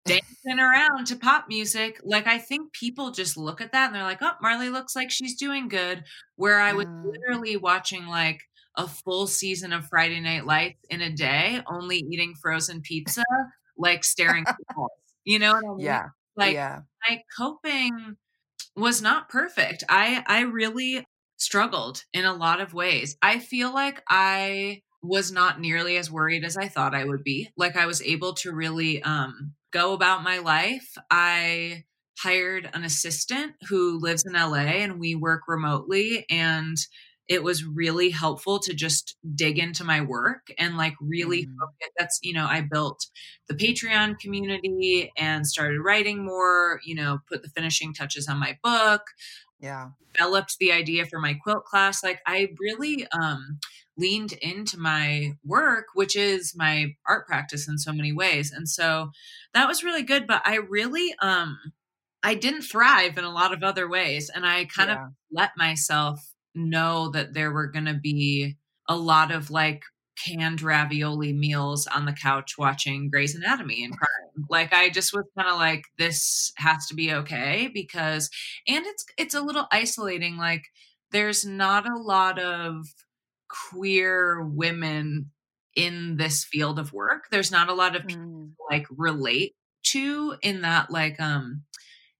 dancing 0.06 0.58
around 0.58 1.06
to 1.08 1.16
pop 1.16 1.46
music. 1.48 2.00
Like, 2.04 2.26
I 2.26 2.38
think 2.38 2.72
people 2.72 3.10
just 3.10 3.36
look 3.36 3.60
at 3.60 3.72
that 3.72 3.86
and 3.86 3.94
they're 3.94 4.02
like, 4.02 4.22
oh, 4.22 4.32
Marlee 4.42 4.72
looks 4.72 4.96
like 4.96 5.10
she's 5.10 5.36
doing 5.36 5.68
good. 5.68 6.04
Where 6.36 6.60
I 6.60 6.72
was 6.72 6.86
mm. 6.86 7.04
literally 7.04 7.56
watching 7.56 8.06
like 8.06 8.40
a 8.76 8.86
full 8.86 9.26
season 9.26 9.72
of 9.72 9.86
Friday 9.86 10.20
Night 10.20 10.46
Lights 10.46 10.84
in 10.88 11.00
a 11.00 11.10
day, 11.10 11.60
only 11.70 11.98
eating 11.98 12.34
frozen 12.40 12.80
pizza, 12.80 13.24
like 13.76 14.04
staring 14.04 14.44
at 14.46 14.56
the 14.56 14.74
walls. 14.76 14.90
You 15.24 15.38
know 15.38 15.52
what 15.52 15.64
I 15.64 15.68
mean? 15.68 15.80
Yeah. 15.80 16.08
Like 16.36 16.54
yeah. 16.54 16.80
my 17.08 17.22
coping 17.36 18.16
was 18.76 19.02
not 19.02 19.28
perfect. 19.28 19.84
I 19.88 20.24
I 20.26 20.42
really 20.42 21.06
struggled 21.36 22.04
in 22.12 22.24
a 22.24 22.34
lot 22.34 22.60
of 22.60 22.74
ways. 22.74 23.16
I 23.20 23.38
feel 23.38 23.72
like 23.72 24.02
I 24.08 24.82
was 25.02 25.32
not 25.32 25.60
nearly 25.60 25.96
as 25.96 26.10
worried 26.10 26.44
as 26.44 26.56
I 26.56 26.68
thought 26.68 26.94
I 26.94 27.04
would 27.04 27.24
be. 27.24 27.50
Like 27.56 27.76
I 27.76 27.86
was 27.86 28.02
able 28.02 28.34
to 28.34 28.52
really 28.52 29.02
um 29.02 29.54
go 29.72 29.92
about 29.92 30.22
my 30.22 30.38
life. 30.38 30.94
I 31.10 31.84
hired 32.18 32.68
an 32.74 32.84
assistant 32.84 33.52
who 33.68 33.98
lives 33.98 34.24
in 34.26 34.34
LA 34.34 34.82
and 34.82 35.00
we 35.00 35.14
work 35.14 35.42
remotely 35.48 36.26
and 36.28 36.76
it 37.30 37.44
was 37.44 37.64
really 37.64 38.10
helpful 38.10 38.58
to 38.58 38.74
just 38.74 39.16
dig 39.36 39.56
into 39.56 39.84
my 39.84 40.00
work 40.00 40.48
and 40.58 40.76
like 40.76 40.94
really 41.00 41.46
mm. 41.46 41.54
focus. 41.60 41.88
That's, 41.96 42.18
you 42.22 42.34
know, 42.34 42.44
I 42.44 42.60
built 42.60 43.06
the 43.48 43.54
Patreon 43.54 44.18
community 44.18 45.12
and 45.16 45.46
started 45.46 45.78
writing 45.80 46.24
more, 46.24 46.80
you 46.84 46.96
know, 46.96 47.18
put 47.30 47.42
the 47.42 47.48
finishing 47.50 47.94
touches 47.94 48.26
on 48.26 48.40
my 48.40 48.58
book. 48.64 49.02
Yeah. 49.60 49.90
Developed 50.12 50.56
the 50.58 50.72
idea 50.72 51.06
for 51.06 51.20
my 51.20 51.34
quilt 51.34 51.64
class. 51.64 52.02
Like 52.02 52.18
I 52.26 52.48
really 52.58 53.06
um 53.12 53.60
leaned 53.96 54.32
into 54.34 54.78
my 54.78 55.32
work, 55.44 55.86
which 55.94 56.16
is 56.16 56.54
my 56.56 56.94
art 57.06 57.26
practice 57.26 57.68
in 57.68 57.78
so 57.78 57.92
many 57.92 58.12
ways. 58.12 58.52
And 58.52 58.68
so 58.68 59.10
that 59.54 59.68
was 59.68 59.84
really 59.84 60.02
good. 60.02 60.26
But 60.26 60.42
I 60.44 60.56
really 60.56 61.14
um 61.20 61.58
I 62.22 62.34
didn't 62.34 62.62
thrive 62.62 63.16
in 63.18 63.24
a 63.24 63.32
lot 63.32 63.52
of 63.52 63.62
other 63.62 63.88
ways. 63.88 64.30
And 64.34 64.46
I 64.46 64.66
kind 64.66 64.90
yeah. 64.90 65.04
of 65.04 65.12
let 65.30 65.50
myself 65.56 66.20
know 66.54 67.10
that 67.10 67.32
there 67.34 67.50
were 67.50 67.68
going 67.68 67.86
to 67.86 67.94
be 67.94 68.56
a 68.88 68.96
lot 68.96 69.30
of 69.30 69.50
like 69.50 69.82
canned 70.22 70.60
ravioli 70.60 71.32
meals 71.32 71.86
on 71.86 72.04
the 72.04 72.12
couch 72.12 72.58
watching 72.58 73.08
Grey's 73.10 73.34
Anatomy 73.34 73.84
and 73.84 73.96
crying. 73.96 74.46
Like 74.50 74.72
I 74.72 74.90
just 74.90 75.14
was 75.14 75.24
kind 75.36 75.48
of 75.48 75.56
like 75.56 75.84
this 75.98 76.52
has 76.56 76.86
to 76.88 76.94
be 76.94 77.12
okay 77.12 77.70
because 77.72 78.28
and 78.68 78.84
it's 78.84 79.04
it's 79.16 79.34
a 79.34 79.40
little 79.40 79.66
isolating 79.72 80.36
like 80.36 80.64
there's 81.12 81.44
not 81.44 81.88
a 81.88 81.96
lot 81.96 82.38
of 82.38 82.86
queer 83.70 84.42
women 84.42 85.30
in 85.76 86.16
this 86.16 86.44
field 86.44 86.78
of 86.78 86.92
work. 86.92 87.24
There's 87.30 87.50
not 87.50 87.68
a 87.68 87.74
lot 87.74 87.96
of 87.96 88.06
people 88.06 88.22
mm. 88.22 88.52
like 88.70 88.86
relate 88.90 89.54
to 89.82 90.36
in 90.42 90.62
that 90.62 90.90
like 90.90 91.20
um 91.20 91.62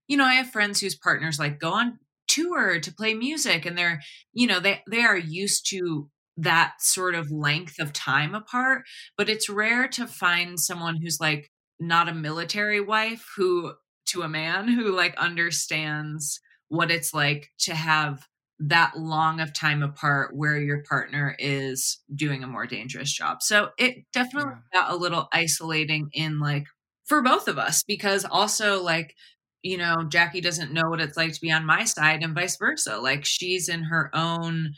you 0.09 0.17
know, 0.17 0.25
I 0.25 0.35
have 0.35 0.51
friends 0.51 0.81
whose 0.81 0.97
partners 0.97 1.39
like 1.39 1.61
go 1.61 1.71
on 1.73 2.01
tour 2.31 2.79
to 2.79 2.95
play 2.95 3.13
music 3.13 3.67
and 3.67 3.77
they're 3.77 4.01
you 4.33 4.47
know 4.47 4.61
they 4.61 4.81
they 4.89 5.03
are 5.03 5.17
used 5.17 5.69
to 5.69 6.09
that 6.37 6.75
sort 6.79 7.17
of 7.17 7.31
length 7.31 7.81
of 7.81 7.93
time 7.93 8.37
apart 8.37 8.83
but 9.17 9.29
it's 9.29 9.49
rare 9.49 9.89
to 9.89 10.07
find 10.07 10.61
someone 10.61 10.97
who's 10.97 11.19
like 11.21 11.51
not 11.81 12.09
a 12.09 12.15
military 12.15 12.81
wife 12.81 13.27
who 13.37 13.73
to 14.07 14.23
a 14.23 14.29
man 14.29 14.69
who 14.69 14.95
like 14.95 15.17
understands 15.17 16.41
what 16.69 16.91
it's 16.91 17.13
like 17.13 17.49
to 17.59 17.75
have 17.75 18.29
that 18.61 18.97
long 18.97 19.41
of 19.41 19.55
time 19.55 19.83
apart 19.83 20.37
where 20.37 20.59
your 20.59 20.83
partner 20.89 21.35
is 21.39 21.99
doing 22.15 22.45
a 22.45 22.47
more 22.47 22.67
dangerous 22.67 23.13
job. 23.13 23.43
So 23.43 23.71
it 23.79 24.05
definitely 24.13 24.53
yeah. 24.73 24.83
got 24.83 24.93
a 24.93 24.97
little 24.97 25.29
isolating 25.33 26.11
in 26.13 26.41
like 26.41 26.67
for 27.07 27.23
both 27.23 27.49
of 27.49 27.59
us 27.59 27.83
because 27.83 28.25
also 28.25 28.83
like 28.83 29.15
you 29.63 29.77
know, 29.77 30.05
Jackie 30.09 30.41
doesn't 30.41 30.73
know 30.73 30.89
what 30.89 31.03
it's 31.03 31.19
like 31.19 31.35
to 31.35 31.41
be 31.41 31.53
on 31.53 31.67
my 31.67 31.85
side 31.85 32.23
and 32.23 32.35
vice 32.35 32.57
versa. 32.57 32.97
Like 32.97 33.27
she's 33.27 33.69
in 33.69 33.85
her 33.85 34.11
own 34.15 34.73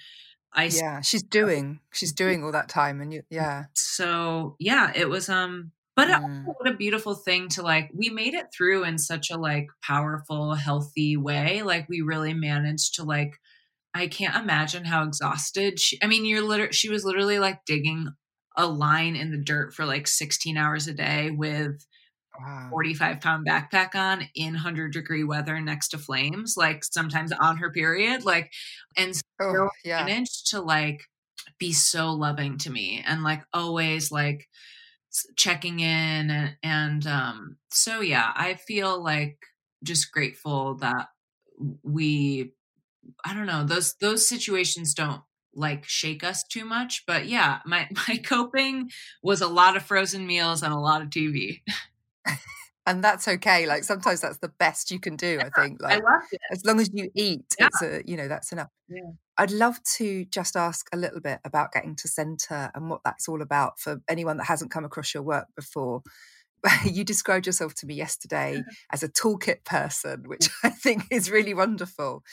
I 0.53 0.65
Yeah, 0.65 1.01
she's 1.01 1.23
doing 1.31 1.81
she's 1.93 2.13
doing 2.13 2.45
all 2.45 2.53
that 2.53 2.69
time 2.69 3.01
and 3.01 3.13
you 3.13 3.23
yeah. 3.31 3.65
So, 3.75 4.57
yeah, 4.59 4.93
it 4.95 5.09
was 5.09 5.29
um 5.29 5.73
but 5.95 6.09
mm. 6.09 6.45
what 6.47 6.69
a 6.69 6.75
beautiful 6.75 7.15
thing 7.15 7.49
to 7.51 7.63
like 7.63 7.91
we 7.95 8.09
made 8.09 8.35
it 8.35 8.47
through 8.57 8.85
in 8.85 8.99
such 8.99 9.31
a 9.31 9.37
like 9.37 9.69
powerful, 9.83 10.55
healthy 10.55 11.17
way. 11.17 11.63
Like 11.63 11.89
we 11.89 12.01
really 12.01 12.35
managed 12.35 12.95
to 12.97 13.05
like 13.05 13.35
I 13.95 14.09
can't 14.09 14.37
imagine 14.43 14.85
how 14.85 15.05
exhausted 15.05 15.79
she 15.81 15.99
I 16.03 16.07
mean, 16.07 16.25
you're 16.25 16.43
literally 16.43 16.73
she 16.73 16.89
was 16.89 17.05
literally 17.05 17.39
like 17.39 17.65
digging 17.67 18.09
a 18.57 18.67
line 18.67 19.17
in 19.17 19.31
the 19.31 19.39
dirt 19.39 19.75
for 19.75 19.85
like 19.87 20.07
16 20.07 20.57
hours 20.57 20.89
a 20.89 20.95
day 20.95 21.31
with 21.31 21.85
Wow. 22.39 22.73
45 22.73 23.21
pound 23.21 23.47
backpack 23.47 23.95
on 23.95 24.29
in 24.35 24.55
100 24.55 24.93
degree 24.93 25.25
weather 25.25 25.61
next 25.61 25.89
to 25.91 25.99
flames, 25.99 26.57
like 26.57 26.85
sometimes 26.85 27.33
on 27.33 27.59
her 27.59 27.71
period, 27.73 28.25
like, 28.25 28.53
and 28.97 29.15
Oh, 29.39 29.69
still 29.71 29.71
yeah. 29.85 30.09
managed 30.09 30.51
to 30.51 30.61
like 30.63 31.03
be 31.59 31.73
so 31.73 32.13
loving 32.13 32.59
to 32.59 32.71
me 32.71 33.03
and 33.07 33.23
like 33.23 33.45
always 33.55 34.11
like 34.13 34.49
checking 35.37 35.81
in 35.81 36.31
and, 36.31 36.57
and 36.63 37.07
um 37.07 37.57
so 37.71 38.01
yeah 38.01 38.33
i 38.35 38.55
feel 38.55 39.03
like 39.03 39.39
just 39.85 40.11
grateful 40.11 40.77
that 40.77 41.09
we 41.83 42.55
i 43.25 43.35
don't 43.35 43.47
know 43.47 43.65
those 43.65 43.95
those 44.01 44.27
situations 44.29 44.95
don't 44.95 45.23
like 45.55 45.85
shake 45.87 46.25
us 46.25 46.43
too 46.45 46.65
much 46.65 47.05
but 47.07 47.27
yeah 47.27 47.59
my 47.67 47.89
my 48.09 48.17
coping 48.17 48.91
was 49.23 49.41
a 49.41 49.49
lot 49.49 49.77
of 49.77 49.83
frozen 49.83 50.27
meals 50.27 50.63
and 50.63 50.73
a 50.73 50.79
lot 50.79 51.03
of 51.03 51.09
tv 51.11 51.61
And 52.85 53.03
that's 53.03 53.29
okay. 53.29 53.65
Like 53.67 53.85
sometimes 53.85 54.21
that's 54.21 54.39
the 54.39 54.49
best 54.59 54.91
you 54.91 54.99
can 54.99 55.15
do, 55.15 55.39
I 55.41 55.51
think. 55.61 55.81
i 55.85 55.95
Like 55.95 56.03
loved 56.03 56.27
it 56.33 56.41
as 56.51 56.65
long 56.65 56.81
as 56.81 56.91
you 56.93 57.11
eat, 57.15 57.45
Yeah. 57.57 57.67
it's 57.69 57.81
a 57.83 58.03
you 58.05 58.17
know, 58.17 58.27
that's 58.27 58.51
enough. 58.51 58.71
Yeah. 58.89 59.03
I'd 59.39 59.53
love 59.53 59.81
to 59.99 60.25
just 60.25 60.57
ask 60.57 60.89
a 60.93 60.97
little 60.97 61.21
bit 61.21 61.39
about 61.45 61.71
getting 61.71 61.95
to 61.95 62.09
centre 62.09 62.73
and 62.75 62.91
what 62.91 63.01
that's 63.05 63.29
all 63.29 63.41
about 63.41 63.79
for 63.79 64.01
anyone 64.09 64.37
that 64.39 64.47
hasn't 64.47 64.73
come 64.73 64.85
across 64.85 65.15
your 65.15 65.23
work 65.23 65.47
before. 65.55 66.03
you 66.85 67.05
described 67.05 67.47
yourself 67.47 67.73
to 67.77 67.87
me 67.87 67.95
yesterday 67.95 68.63
as 68.93 69.05
a 69.05 69.09
toolkit 69.09 69.65
person, 69.65 70.25
which 70.27 70.49
I 70.65 70.71
think 70.71 71.05
is 71.13 71.31
really 71.31 71.55
wonderful. 71.55 72.25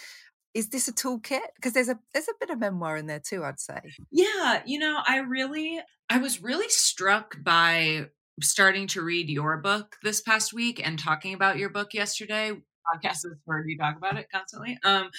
Is 0.54 0.70
this 0.70 0.88
a 0.88 0.94
toolkit? 0.94 1.42
Because 1.56 1.74
there's 1.74 1.90
a 1.90 2.00
there's 2.14 2.28
a 2.28 2.34
bit 2.40 2.50
of 2.50 2.60
memoir 2.60 2.98
in 2.98 3.08
there 3.08 3.20
too, 3.20 3.44
I'd 3.44 3.60
say. 3.60 3.80
Yeah, 4.12 4.62
you 4.66 4.80
know, 4.80 5.00
I 5.06 5.18
really 5.18 5.80
I 6.10 6.18
was 6.18 6.42
really 6.42 6.70
struck 6.70 7.38
by 7.44 8.08
starting 8.42 8.88
to 8.88 9.02
read 9.02 9.30
your 9.30 9.58
book 9.58 9.98
this 10.02 10.22
past 10.22 10.54
week 10.54 10.86
and 10.86 10.98
talking 10.98 11.34
about 11.34 11.58
your 11.58 11.70
book 11.70 11.94
yesterday. 11.94 12.52
Podcast 12.94 13.26
is 13.26 13.38
where 13.46 13.64
you 13.68 13.78
talk 13.78 13.98
about 13.98 14.18
it 14.18 14.28
constantly. 14.34 14.80
Um 14.84 15.10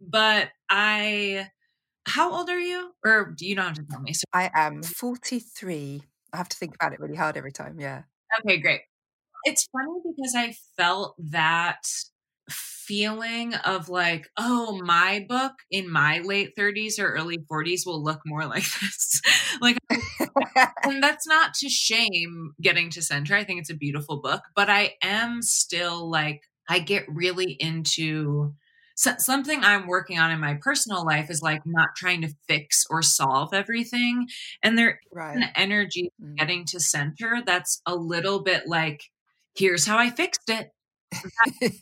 but 0.00 0.48
I 0.68 1.48
how 2.06 2.34
old 2.34 2.50
are 2.50 2.58
you? 2.58 2.92
Or 3.04 3.32
do 3.36 3.46
you 3.46 3.54
not 3.54 3.76
have 3.76 3.86
to 3.86 3.92
tell 3.92 4.00
me? 4.00 4.12
So, 4.12 4.24
I 4.32 4.50
am 4.54 4.82
43. 4.82 6.02
I 6.32 6.36
have 6.36 6.48
to 6.48 6.56
think 6.56 6.74
about 6.74 6.92
it 6.92 7.00
really 7.00 7.16
hard 7.16 7.36
every 7.36 7.52
time. 7.52 7.78
Yeah. 7.78 8.02
okay, 8.40 8.58
great. 8.58 8.80
It's 9.44 9.68
funny 9.72 10.00
because 10.04 10.34
I 10.36 10.54
felt 10.76 11.14
that 11.30 11.86
feeling 12.50 13.54
of 13.54 13.88
like, 13.88 14.28
oh, 14.36 14.80
my 14.84 15.24
book 15.28 15.52
in 15.70 15.90
my 15.90 16.18
late 16.20 16.50
30s 16.58 16.98
or 16.98 17.12
early 17.12 17.38
40s 17.50 17.86
will 17.86 18.02
look 18.02 18.20
more 18.26 18.46
like 18.46 18.64
this. 18.80 19.20
like 19.60 19.78
and 20.84 21.02
that's 21.02 21.26
not 21.26 21.54
to 21.54 21.68
shame 21.68 22.54
getting 22.60 22.90
to 22.90 23.02
center. 23.02 23.34
I 23.34 23.44
think 23.44 23.60
it's 23.60 23.70
a 23.70 23.74
beautiful 23.74 24.20
book, 24.20 24.42
but 24.54 24.68
I 24.68 24.94
am 25.02 25.42
still 25.42 26.10
like, 26.10 26.42
I 26.68 26.78
get 26.80 27.04
really 27.08 27.52
into 27.52 28.54
so, 28.94 29.14
something 29.18 29.64
I'm 29.64 29.86
working 29.86 30.18
on 30.18 30.30
in 30.30 30.40
my 30.40 30.54
personal 30.60 31.04
life 31.04 31.30
is 31.30 31.42
like 31.42 31.62
not 31.64 31.90
trying 31.96 32.22
to 32.22 32.34
fix 32.46 32.84
or 32.90 33.02
solve 33.02 33.54
everything. 33.54 34.28
And 34.62 34.76
there 34.76 34.90
is 34.90 34.96
right. 35.12 35.36
an 35.36 35.44
energy 35.54 36.10
Mm. 36.22 36.36
getting 36.36 36.64
to 36.66 36.80
center 36.80 37.42
that's 37.44 37.80
a 37.86 37.94
little 37.94 38.42
bit 38.42 38.66
like, 38.66 39.04
here's 39.56 39.86
how 39.86 39.98
I 39.98 40.10
fixed 40.10 40.48
it. 40.48 40.70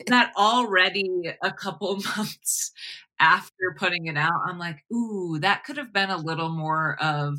That 0.07 0.33
already 0.37 1.35
a 1.43 1.53
couple 1.53 1.97
months 2.17 2.73
after 3.19 3.75
putting 3.79 4.07
it 4.07 4.17
out, 4.17 4.41
I'm 4.47 4.59
like, 4.59 4.85
ooh, 4.93 5.39
that 5.41 5.65
could 5.65 5.77
have 5.77 5.93
been 5.93 6.11
a 6.11 6.17
little 6.17 6.49
more 6.49 6.97
of 7.01 7.39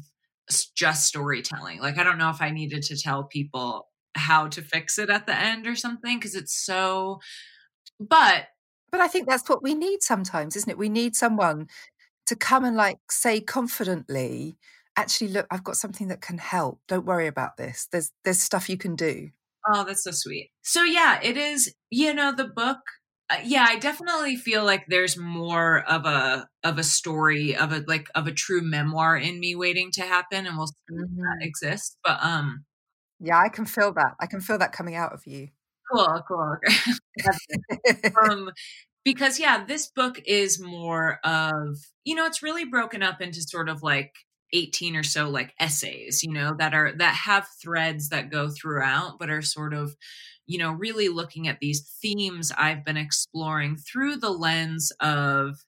just 0.76 1.06
storytelling. 1.08 1.80
Like, 1.80 1.98
I 1.98 2.04
don't 2.04 2.18
know 2.18 2.30
if 2.30 2.42
I 2.42 2.52
needed 2.52 2.84
to 2.84 2.98
tell 2.98 3.24
people 3.24 3.88
how 4.16 4.48
to 4.50 4.62
fix 4.62 5.00
it 5.00 5.10
at 5.10 5.26
the 5.26 5.36
end 5.38 5.68
or 5.68 5.76
something 5.76 6.18
because 6.18 6.36
it's 6.36 6.56
so, 6.56 7.20
but 8.00 8.48
But 8.92 9.02
I 9.02 9.08
think 9.08 9.28
that's 9.28 9.50
what 9.50 9.64
we 9.64 9.74
need 9.76 10.04
sometimes, 10.04 10.56
isn't 10.56 10.70
it? 10.70 10.78
We 10.78 10.90
need 10.90 11.16
someone 11.16 11.68
to 12.28 12.36
come 12.36 12.66
and 12.66 12.78
like 12.78 13.00
say 13.12 13.42
confidently, 13.42 14.58
actually, 14.98 15.30
look, 15.30 15.48
I've 15.52 15.64
got 15.64 15.78
something 15.78 16.08
that 16.10 16.22
can 16.22 16.38
help. 16.40 16.82
Don't 16.88 17.06
worry 17.06 17.28
about 17.28 17.58
this. 17.58 17.88
There's 17.92 18.12
there's 18.26 18.42
stuff 18.42 18.70
you 18.70 18.78
can 18.78 18.96
do. 18.96 19.32
Oh, 19.68 19.84
that's 19.84 20.04
so 20.04 20.12
sweet. 20.12 20.52
So 20.64 20.84
yeah, 20.84 21.20
it 21.22 21.38
is, 21.38 21.74
you 21.90 22.14
know, 22.14 22.34
the 22.36 22.46
book 22.48 22.80
uh, 23.30 23.38
yeah, 23.46 23.66
I 23.68 23.78
definitely 23.80 24.36
feel 24.36 24.66
like 24.66 24.86
there's 24.88 25.18
more 25.18 25.84
of 25.90 26.06
a 26.06 26.48
of 26.64 26.78
a 26.78 26.84
story 26.84 27.56
of 27.56 27.72
a 27.72 27.84
like 27.88 28.08
of 28.16 28.28
a 28.28 28.32
true 28.34 28.62
memoir 28.62 29.16
in 29.18 29.40
me 29.40 29.56
waiting 29.56 29.90
to 29.94 30.02
happen 30.02 30.46
and 30.46 30.58
we'll 30.58 30.68
see 30.68 30.74
if 30.90 31.10
that 31.16 31.38
exists. 31.42 31.98
But 32.04 32.20
um 32.24 32.66
Yeah, 33.20 33.40
I 33.40 33.50
can 33.50 33.66
feel 33.66 33.94
that. 33.94 34.16
I 34.20 34.28
can 34.28 34.42
feel 34.42 34.58
that 34.58 34.74
coming 34.74 34.96
out 34.96 35.14
of 35.14 35.26
you. 35.26 35.50
cool, 35.92 36.22
cool. 36.28 36.56
um 38.30 38.50
because 39.04 39.40
yeah, 39.40 39.66
this 39.66 39.90
book 39.96 40.20
is 40.26 40.62
more 40.62 41.20
of, 41.24 41.78
you 42.06 42.16
know, 42.16 42.26
it's 42.26 42.44
really 42.44 42.66
broken 42.66 43.02
up 43.02 43.20
into 43.22 43.42
sort 43.42 43.68
of 43.70 43.82
like 43.84 44.14
18 44.54 44.96
or 44.96 45.04
so 45.04 45.30
like 45.30 45.54
essays, 45.60 46.24
you 46.24 46.32
know, 46.32 46.56
that 46.58 46.74
are 46.74 46.94
that 46.98 47.16
have 47.16 47.48
threads 47.62 48.10
that 48.10 48.32
go 48.32 48.50
throughout 48.50 49.18
but 49.20 49.30
are 49.30 49.42
sort 49.42 49.74
of 49.74 49.96
you 50.48 50.58
know, 50.58 50.72
really 50.72 51.08
looking 51.08 51.48
at 51.48 51.60
these 51.60 51.82
themes 52.02 52.52
I've 52.58 52.84
been 52.84 52.98
exploring 52.98 53.78
through 53.78 54.18
the 54.18 54.32
lens 54.32 54.92
of 55.00 55.64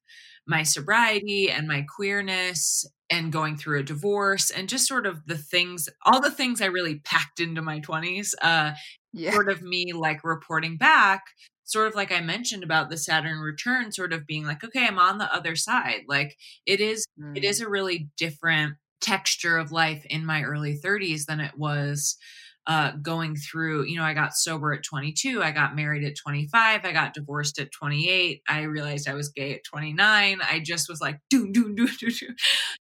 my 0.46 0.64
sobriety 0.64 1.50
and 1.50 1.68
my 1.68 1.86
queerness 1.96 2.86
and 3.10 3.32
going 3.32 3.56
through 3.56 3.80
a 3.80 3.84
divorce 3.84 4.50
and 4.50 4.68
just 4.68 4.88
sort 4.88 5.06
of 5.06 5.26
the 5.26 5.38
things 5.38 5.88
all 6.06 6.20
the 6.20 6.32
things 6.32 6.62
I 6.62 6.66
really 6.66 6.96
packed 7.00 7.40
into 7.40 7.62
my 7.62 7.80
20s 7.80 8.34
uh 8.42 8.74
yeah. 9.14 9.32
sort 9.32 9.50
of 9.50 9.62
me 9.62 9.94
like 9.94 10.24
reporting 10.24 10.76
back 10.78 11.24
sort 11.64 11.88
of 11.88 11.96
like 11.96 12.12
i 12.12 12.20
mentioned 12.22 12.64
about 12.64 12.90
the 12.90 12.98
saturn 12.98 13.40
return 13.40 13.92
sort 13.92 14.14
of 14.14 14.26
being 14.28 14.46
like 14.46 14.64
okay 14.64 14.86
i'm 14.86 15.00
on 15.00 15.18
the 15.18 15.34
other 15.34 15.56
side 15.56 16.02
like 16.08 16.36
it 16.66 16.80
is 16.80 17.06
it 17.36 17.44
Mm. 17.44 17.50
is 17.50 17.62
a 17.62 17.70
really 17.70 18.10
different 18.18 18.76
texture 19.02 19.58
of 19.58 19.72
life 19.72 20.04
in 20.10 20.26
my 20.26 20.44
early 20.44 20.78
30s 20.78 21.26
than 21.26 21.40
it 21.40 21.58
was 21.58 22.18
uh 22.66 22.92
going 23.02 23.36
through 23.36 23.84
you 23.86 23.98
know 23.98 24.04
i 24.06 24.14
got 24.14 24.34
sober 24.34 24.72
at 24.74 24.84
22 24.84 25.44
i 25.44 25.52
got 25.52 25.76
married 25.76 26.06
at 26.06 26.16
25 26.16 26.86
i 26.86 26.92
got 26.94 27.14
divorced 27.14 27.60
at 27.60 27.72
28 27.74 28.42
i 28.48 28.62
realized 28.62 29.10
i 29.10 29.14
was 29.14 29.28
gay 29.30 29.54
at 29.54 29.64
29 29.66 30.40
i 30.50 30.60
just 30.62 30.88
was 30.88 31.02
like 31.02 31.20
do 31.30 31.52
do 31.52 31.76
do 31.76 31.88
do 32.00 32.10
do 32.10 32.28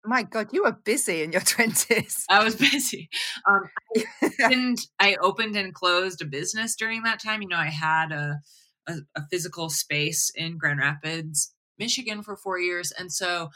My 0.05 0.23
God, 0.23 0.47
you 0.53 0.63
were 0.63 0.77
busy 0.85 1.23
in 1.23 1.31
your 1.33 1.41
twenties. 1.53 2.23
i 2.29 2.41
was 2.43 2.55
busy 2.55 3.09
um 3.45 3.63
opened 4.23 4.77
I 4.99 5.15
opened 5.21 5.55
and 5.57 5.73
closed 5.73 6.21
a 6.21 6.25
business 6.25 6.75
during 6.75 7.03
that 7.03 7.21
time. 7.21 7.41
You 7.41 7.49
know, 7.49 7.57
I 7.57 7.67
had 7.67 8.11
a, 8.11 8.39
a 8.87 8.97
a 9.15 9.21
physical 9.29 9.69
space 9.69 10.31
in 10.35 10.57
Grand 10.57 10.79
Rapids, 10.79 11.53
Michigan 11.77 12.23
for 12.23 12.35
4 12.35 12.59
years 12.59 12.91
and 12.91 13.11
so 13.11 13.49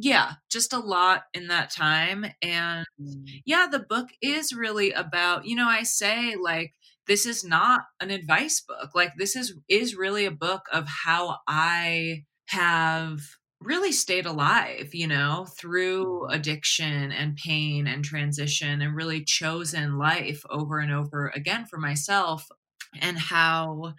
yeah, 0.00 0.34
just 0.48 0.72
a 0.72 0.78
lot 0.78 1.24
in 1.34 1.48
that 1.48 1.70
time 1.70 2.24
and 2.40 2.86
mm. 3.00 3.24
yeah, 3.44 3.66
the 3.70 3.80
book 3.80 4.08
is 4.22 4.52
really 4.52 4.92
about, 4.92 5.44
you 5.44 5.56
know, 5.56 5.66
I 5.68 5.82
say 5.82 6.36
like 6.40 6.74
this 7.08 7.26
is 7.26 7.42
not 7.42 7.80
an 8.00 8.10
advice 8.10 8.60
book. 8.60 8.90
Like 8.94 9.12
this 9.18 9.34
is 9.34 9.54
is 9.68 9.96
really 9.96 10.24
a 10.24 10.30
book 10.30 10.66
of 10.72 10.86
how 10.86 11.38
I 11.48 12.24
have 12.46 13.20
really 13.60 13.90
stayed 13.90 14.26
alive, 14.26 14.94
you 14.94 15.08
know, 15.08 15.46
through 15.58 16.04
mm-hmm. 16.04 16.34
addiction 16.34 17.10
and 17.10 17.36
pain 17.36 17.86
and 17.88 18.04
transition 18.04 18.80
and 18.80 18.94
really 18.94 19.24
chosen 19.24 19.98
life 19.98 20.44
over 20.48 20.78
and 20.78 20.92
over 20.92 21.32
again 21.34 21.66
for 21.66 21.78
myself 21.78 22.46
and 23.00 23.18
how 23.18 23.94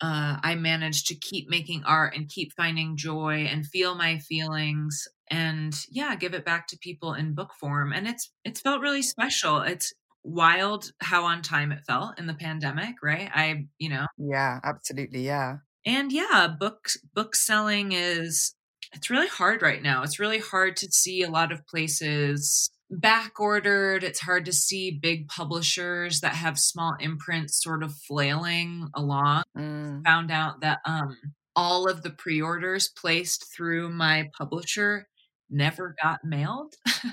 uh, 0.00 0.38
I 0.42 0.54
managed 0.54 1.06
to 1.08 1.14
keep 1.14 1.48
making 1.48 1.84
art 1.84 2.14
and 2.16 2.28
keep 2.28 2.52
finding 2.56 2.96
joy 2.96 3.46
and 3.50 3.66
feel 3.66 3.94
my 3.94 4.18
feelings 4.18 5.06
and 5.30 5.74
yeah, 5.90 6.16
give 6.16 6.34
it 6.34 6.44
back 6.44 6.66
to 6.68 6.78
people 6.78 7.14
in 7.14 7.34
book 7.34 7.52
form. 7.60 7.92
And 7.92 8.08
it's 8.08 8.30
it's 8.44 8.60
felt 8.60 8.80
really 8.80 9.02
special. 9.02 9.60
It's 9.60 9.92
wild 10.24 10.90
how 11.00 11.24
on 11.24 11.42
time 11.42 11.72
it 11.72 11.84
felt 11.86 12.18
in 12.18 12.26
the 12.26 12.34
pandemic, 12.34 12.96
right? 13.02 13.30
I, 13.32 13.66
you 13.78 13.88
know, 13.90 14.06
Yeah, 14.18 14.60
absolutely. 14.64 15.24
Yeah. 15.26 15.58
and 15.86 16.12
yeah, 16.12 16.48
book 16.58 16.90
book 17.14 17.34
selling 17.36 17.92
is 17.92 18.54
it's 18.92 19.10
really 19.10 19.28
hard 19.28 19.62
right 19.62 19.82
now. 19.82 20.02
It's 20.02 20.18
really 20.18 20.40
hard 20.40 20.76
to 20.78 20.90
see 20.90 21.22
a 21.22 21.30
lot 21.30 21.52
of 21.52 21.66
places 21.66 22.70
back 22.90 23.38
ordered. 23.40 24.04
It's 24.04 24.20
hard 24.20 24.44
to 24.46 24.52
see 24.52 24.90
big 24.90 25.28
publishers 25.28 26.20
that 26.20 26.34
have 26.34 26.58
small 26.58 26.96
imprints 27.00 27.62
sort 27.62 27.82
of 27.82 27.94
flailing 27.94 28.88
along 28.94 29.42
Mm. 29.56 30.04
found 30.04 30.30
out 30.30 30.60
that 30.60 30.80
um 30.86 31.16
all 31.56 31.88
of 31.88 32.02
the 32.02 32.10
pre-orders 32.10 32.88
placed 32.88 33.52
through 33.54 33.90
my 33.90 34.30
publisher 34.36 35.08
never 35.50 35.94
got 36.02 36.24
mailed. 36.24 36.74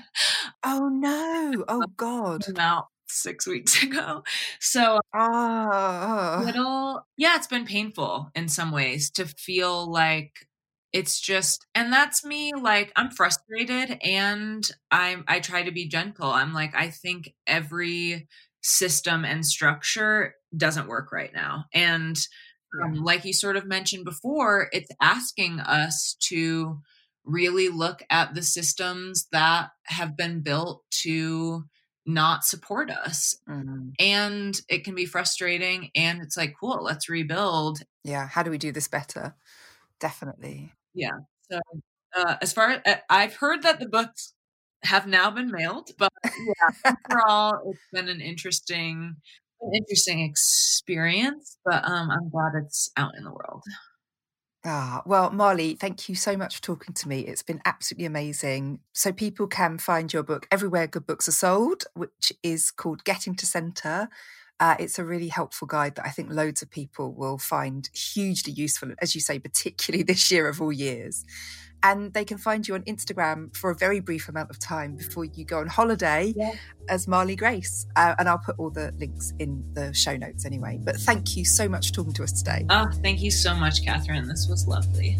Oh 0.64 0.88
no. 0.88 1.64
Oh 1.68 1.84
God. 1.96 2.44
Out 2.58 2.86
six 3.08 3.46
weeks 3.46 3.82
ago. 3.84 4.24
So 4.60 5.00
Oh. 5.14 6.42
little 6.44 7.06
yeah, 7.16 7.36
it's 7.36 7.46
been 7.46 7.66
painful 7.66 8.30
in 8.34 8.48
some 8.48 8.72
ways 8.72 9.10
to 9.12 9.26
feel 9.26 9.90
like 9.90 10.47
it's 10.92 11.20
just 11.20 11.66
and 11.74 11.92
that's 11.92 12.24
me 12.24 12.52
like 12.54 12.90
i'm 12.96 13.10
frustrated 13.10 13.98
and 14.02 14.70
i'm 14.90 15.22
i 15.28 15.38
try 15.38 15.62
to 15.62 15.70
be 15.70 15.86
gentle. 15.86 16.30
I'm 16.30 16.54
like 16.54 16.74
i 16.74 16.88
think 16.88 17.34
every 17.46 18.26
system 18.62 19.24
and 19.24 19.44
structure 19.44 20.34
doesn't 20.56 20.88
work 20.88 21.12
right 21.12 21.32
now. 21.32 21.64
And 21.72 22.16
um, 22.82 22.94
like 22.94 23.24
you 23.24 23.32
sort 23.32 23.56
of 23.56 23.66
mentioned 23.66 24.04
before 24.04 24.68
it's 24.72 24.90
asking 25.00 25.60
us 25.60 26.16
to 26.20 26.80
really 27.24 27.68
look 27.68 28.02
at 28.10 28.34
the 28.34 28.42
systems 28.42 29.26
that 29.32 29.70
have 29.84 30.16
been 30.16 30.42
built 30.42 30.82
to 31.02 31.64
not 32.06 32.44
support 32.44 32.90
us. 32.90 33.36
Mm-hmm. 33.48 33.90
and 33.98 34.58
it 34.68 34.84
can 34.84 34.94
be 34.94 35.04
frustrating 35.04 35.90
and 35.94 36.22
it's 36.22 36.36
like 36.36 36.54
cool 36.58 36.82
let's 36.82 37.08
rebuild. 37.08 37.80
Yeah 38.04 38.26
how 38.26 38.42
do 38.42 38.50
we 38.50 38.58
do 38.58 38.72
this 38.72 38.88
better? 38.88 39.34
Definitely 40.00 40.72
yeah. 40.94 41.18
So 41.50 41.60
uh, 42.16 42.36
as 42.42 42.52
far 42.52 42.70
as 42.70 42.80
uh, 42.86 42.96
I've 43.08 43.36
heard 43.36 43.62
that 43.62 43.80
the 43.80 43.88
books 43.88 44.34
have 44.84 45.06
now 45.06 45.30
been 45.30 45.50
mailed, 45.50 45.90
but 45.98 46.12
yeah, 46.24 46.92
overall, 47.10 47.70
it's 47.70 47.80
been 47.92 48.08
an 48.08 48.20
interesting, 48.20 49.16
an 49.60 49.70
interesting 49.74 50.20
experience. 50.20 51.58
But 51.64 51.84
um, 51.84 52.10
I'm 52.10 52.30
glad 52.30 52.52
it's 52.54 52.90
out 52.96 53.12
in 53.16 53.24
the 53.24 53.32
world. 53.32 53.62
Ah, 54.64 55.02
well, 55.06 55.30
Marlee, 55.30 55.78
thank 55.78 56.08
you 56.08 56.14
so 56.14 56.36
much 56.36 56.56
for 56.56 56.62
talking 56.62 56.92
to 56.92 57.08
me. 57.08 57.20
It's 57.20 57.42
been 57.42 57.60
absolutely 57.64 58.06
amazing. 58.06 58.80
So 58.92 59.12
people 59.12 59.46
can 59.46 59.78
find 59.78 60.12
your 60.12 60.24
book 60.24 60.48
everywhere 60.50 60.86
good 60.86 61.06
books 61.06 61.28
are 61.28 61.32
sold, 61.32 61.84
which 61.94 62.32
is 62.42 62.70
called 62.70 63.04
Getting 63.04 63.36
to 63.36 63.46
Centre. 63.46 64.08
Uh, 64.60 64.76
it's 64.78 64.98
a 64.98 65.04
really 65.04 65.28
helpful 65.28 65.66
guide 65.66 65.94
that 65.96 66.06
I 66.06 66.10
think 66.10 66.32
loads 66.32 66.62
of 66.62 66.70
people 66.70 67.12
will 67.12 67.38
find 67.38 67.88
hugely 67.94 68.52
useful, 68.52 68.90
as 69.00 69.14
you 69.14 69.20
say, 69.20 69.38
particularly 69.38 70.02
this 70.12 70.30
year 70.30 70.48
of 70.48 70.60
all 70.60 70.72
years. 70.72 71.24
And 71.80 72.12
they 72.12 72.24
can 72.24 72.38
find 72.38 72.66
you 72.66 72.74
on 72.74 72.82
Instagram 72.82 73.56
for 73.56 73.70
a 73.70 73.74
very 73.74 74.00
brief 74.00 74.28
amount 74.28 74.50
of 74.50 74.58
time 74.58 74.96
before 74.96 75.24
you 75.24 75.44
go 75.44 75.58
on 75.58 75.68
holiday 75.68 76.34
yeah. 76.36 76.54
as 76.88 77.06
Marlee 77.06 77.38
Grace. 77.38 77.86
Uh, 77.94 78.16
and 78.18 78.28
I'll 78.28 78.38
put 78.38 78.56
all 78.58 78.70
the 78.70 78.92
links 78.98 79.32
in 79.38 79.64
the 79.74 79.94
show 79.94 80.16
notes 80.16 80.44
anyway. 80.44 80.80
But 80.82 80.96
thank 80.96 81.36
you 81.36 81.44
so 81.44 81.68
much 81.68 81.88
for 81.88 81.94
talking 81.94 82.14
to 82.14 82.24
us 82.24 82.32
today. 82.32 82.66
Oh, 82.68 82.90
thank 83.02 83.20
you 83.20 83.30
so 83.30 83.54
much, 83.54 83.84
Katherine. 83.84 84.26
This 84.26 84.48
was 84.48 84.66
lovely. 84.66 85.18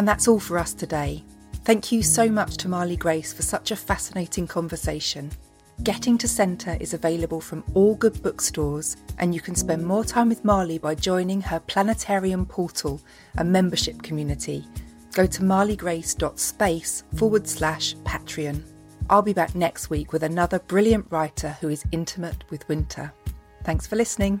And 0.00 0.08
that's 0.08 0.28
all 0.28 0.40
for 0.40 0.56
us 0.56 0.72
today. 0.72 1.22
Thank 1.64 1.92
you 1.92 2.02
so 2.02 2.26
much 2.26 2.56
to 2.56 2.68
Marlee 2.68 2.98
Grace 2.98 3.34
for 3.34 3.42
such 3.42 3.70
a 3.70 3.76
fascinating 3.76 4.46
conversation. 4.46 5.30
Getting 5.82 6.16
to 6.16 6.26
Centre 6.26 6.78
is 6.80 6.94
available 6.94 7.38
from 7.38 7.62
all 7.74 7.96
good 7.96 8.22
bookstores, 8.22 8.96
and 9.18 9.34
you 9.34 9.42
can 9.42 9.54
spend 9.54 9.86
more 9.86 10.02
time 10.02 10.30
with 10.30 10.42
Marlee 10.42 10.80
by 10.80 10.94
joining 10.94 11.42
her 11.42 11.60
Planetarium 11.60 12.46
portal, 12.46 12.98
a 13.36 13.44
membership 13.44 14.00
community. 14.00 14.64
Go 15.12 15.26
to 15.26 15.42
marleygrace.space 15.42 17.04
forward 17.16 17.46
slash 17.46 17.94
Patreon. 17.96 18.62
I'll 19.10 19.20
be 19.20 19.34
back 19.34 19.54
next 19.54 19.90
week 19.90 20.14
with 20.14 20.22
another 20.22 20.60
brilliant 20.60 21.08
writer 21.10 21.58
who 21.60 21.68
is 21.68 21.84
intimate 21.92 22.42
with 22.48 22.66
winter. 22.70 23.12
Thanks 23.64 23.86
for 23.86 23.96
listening. 23.96 24.40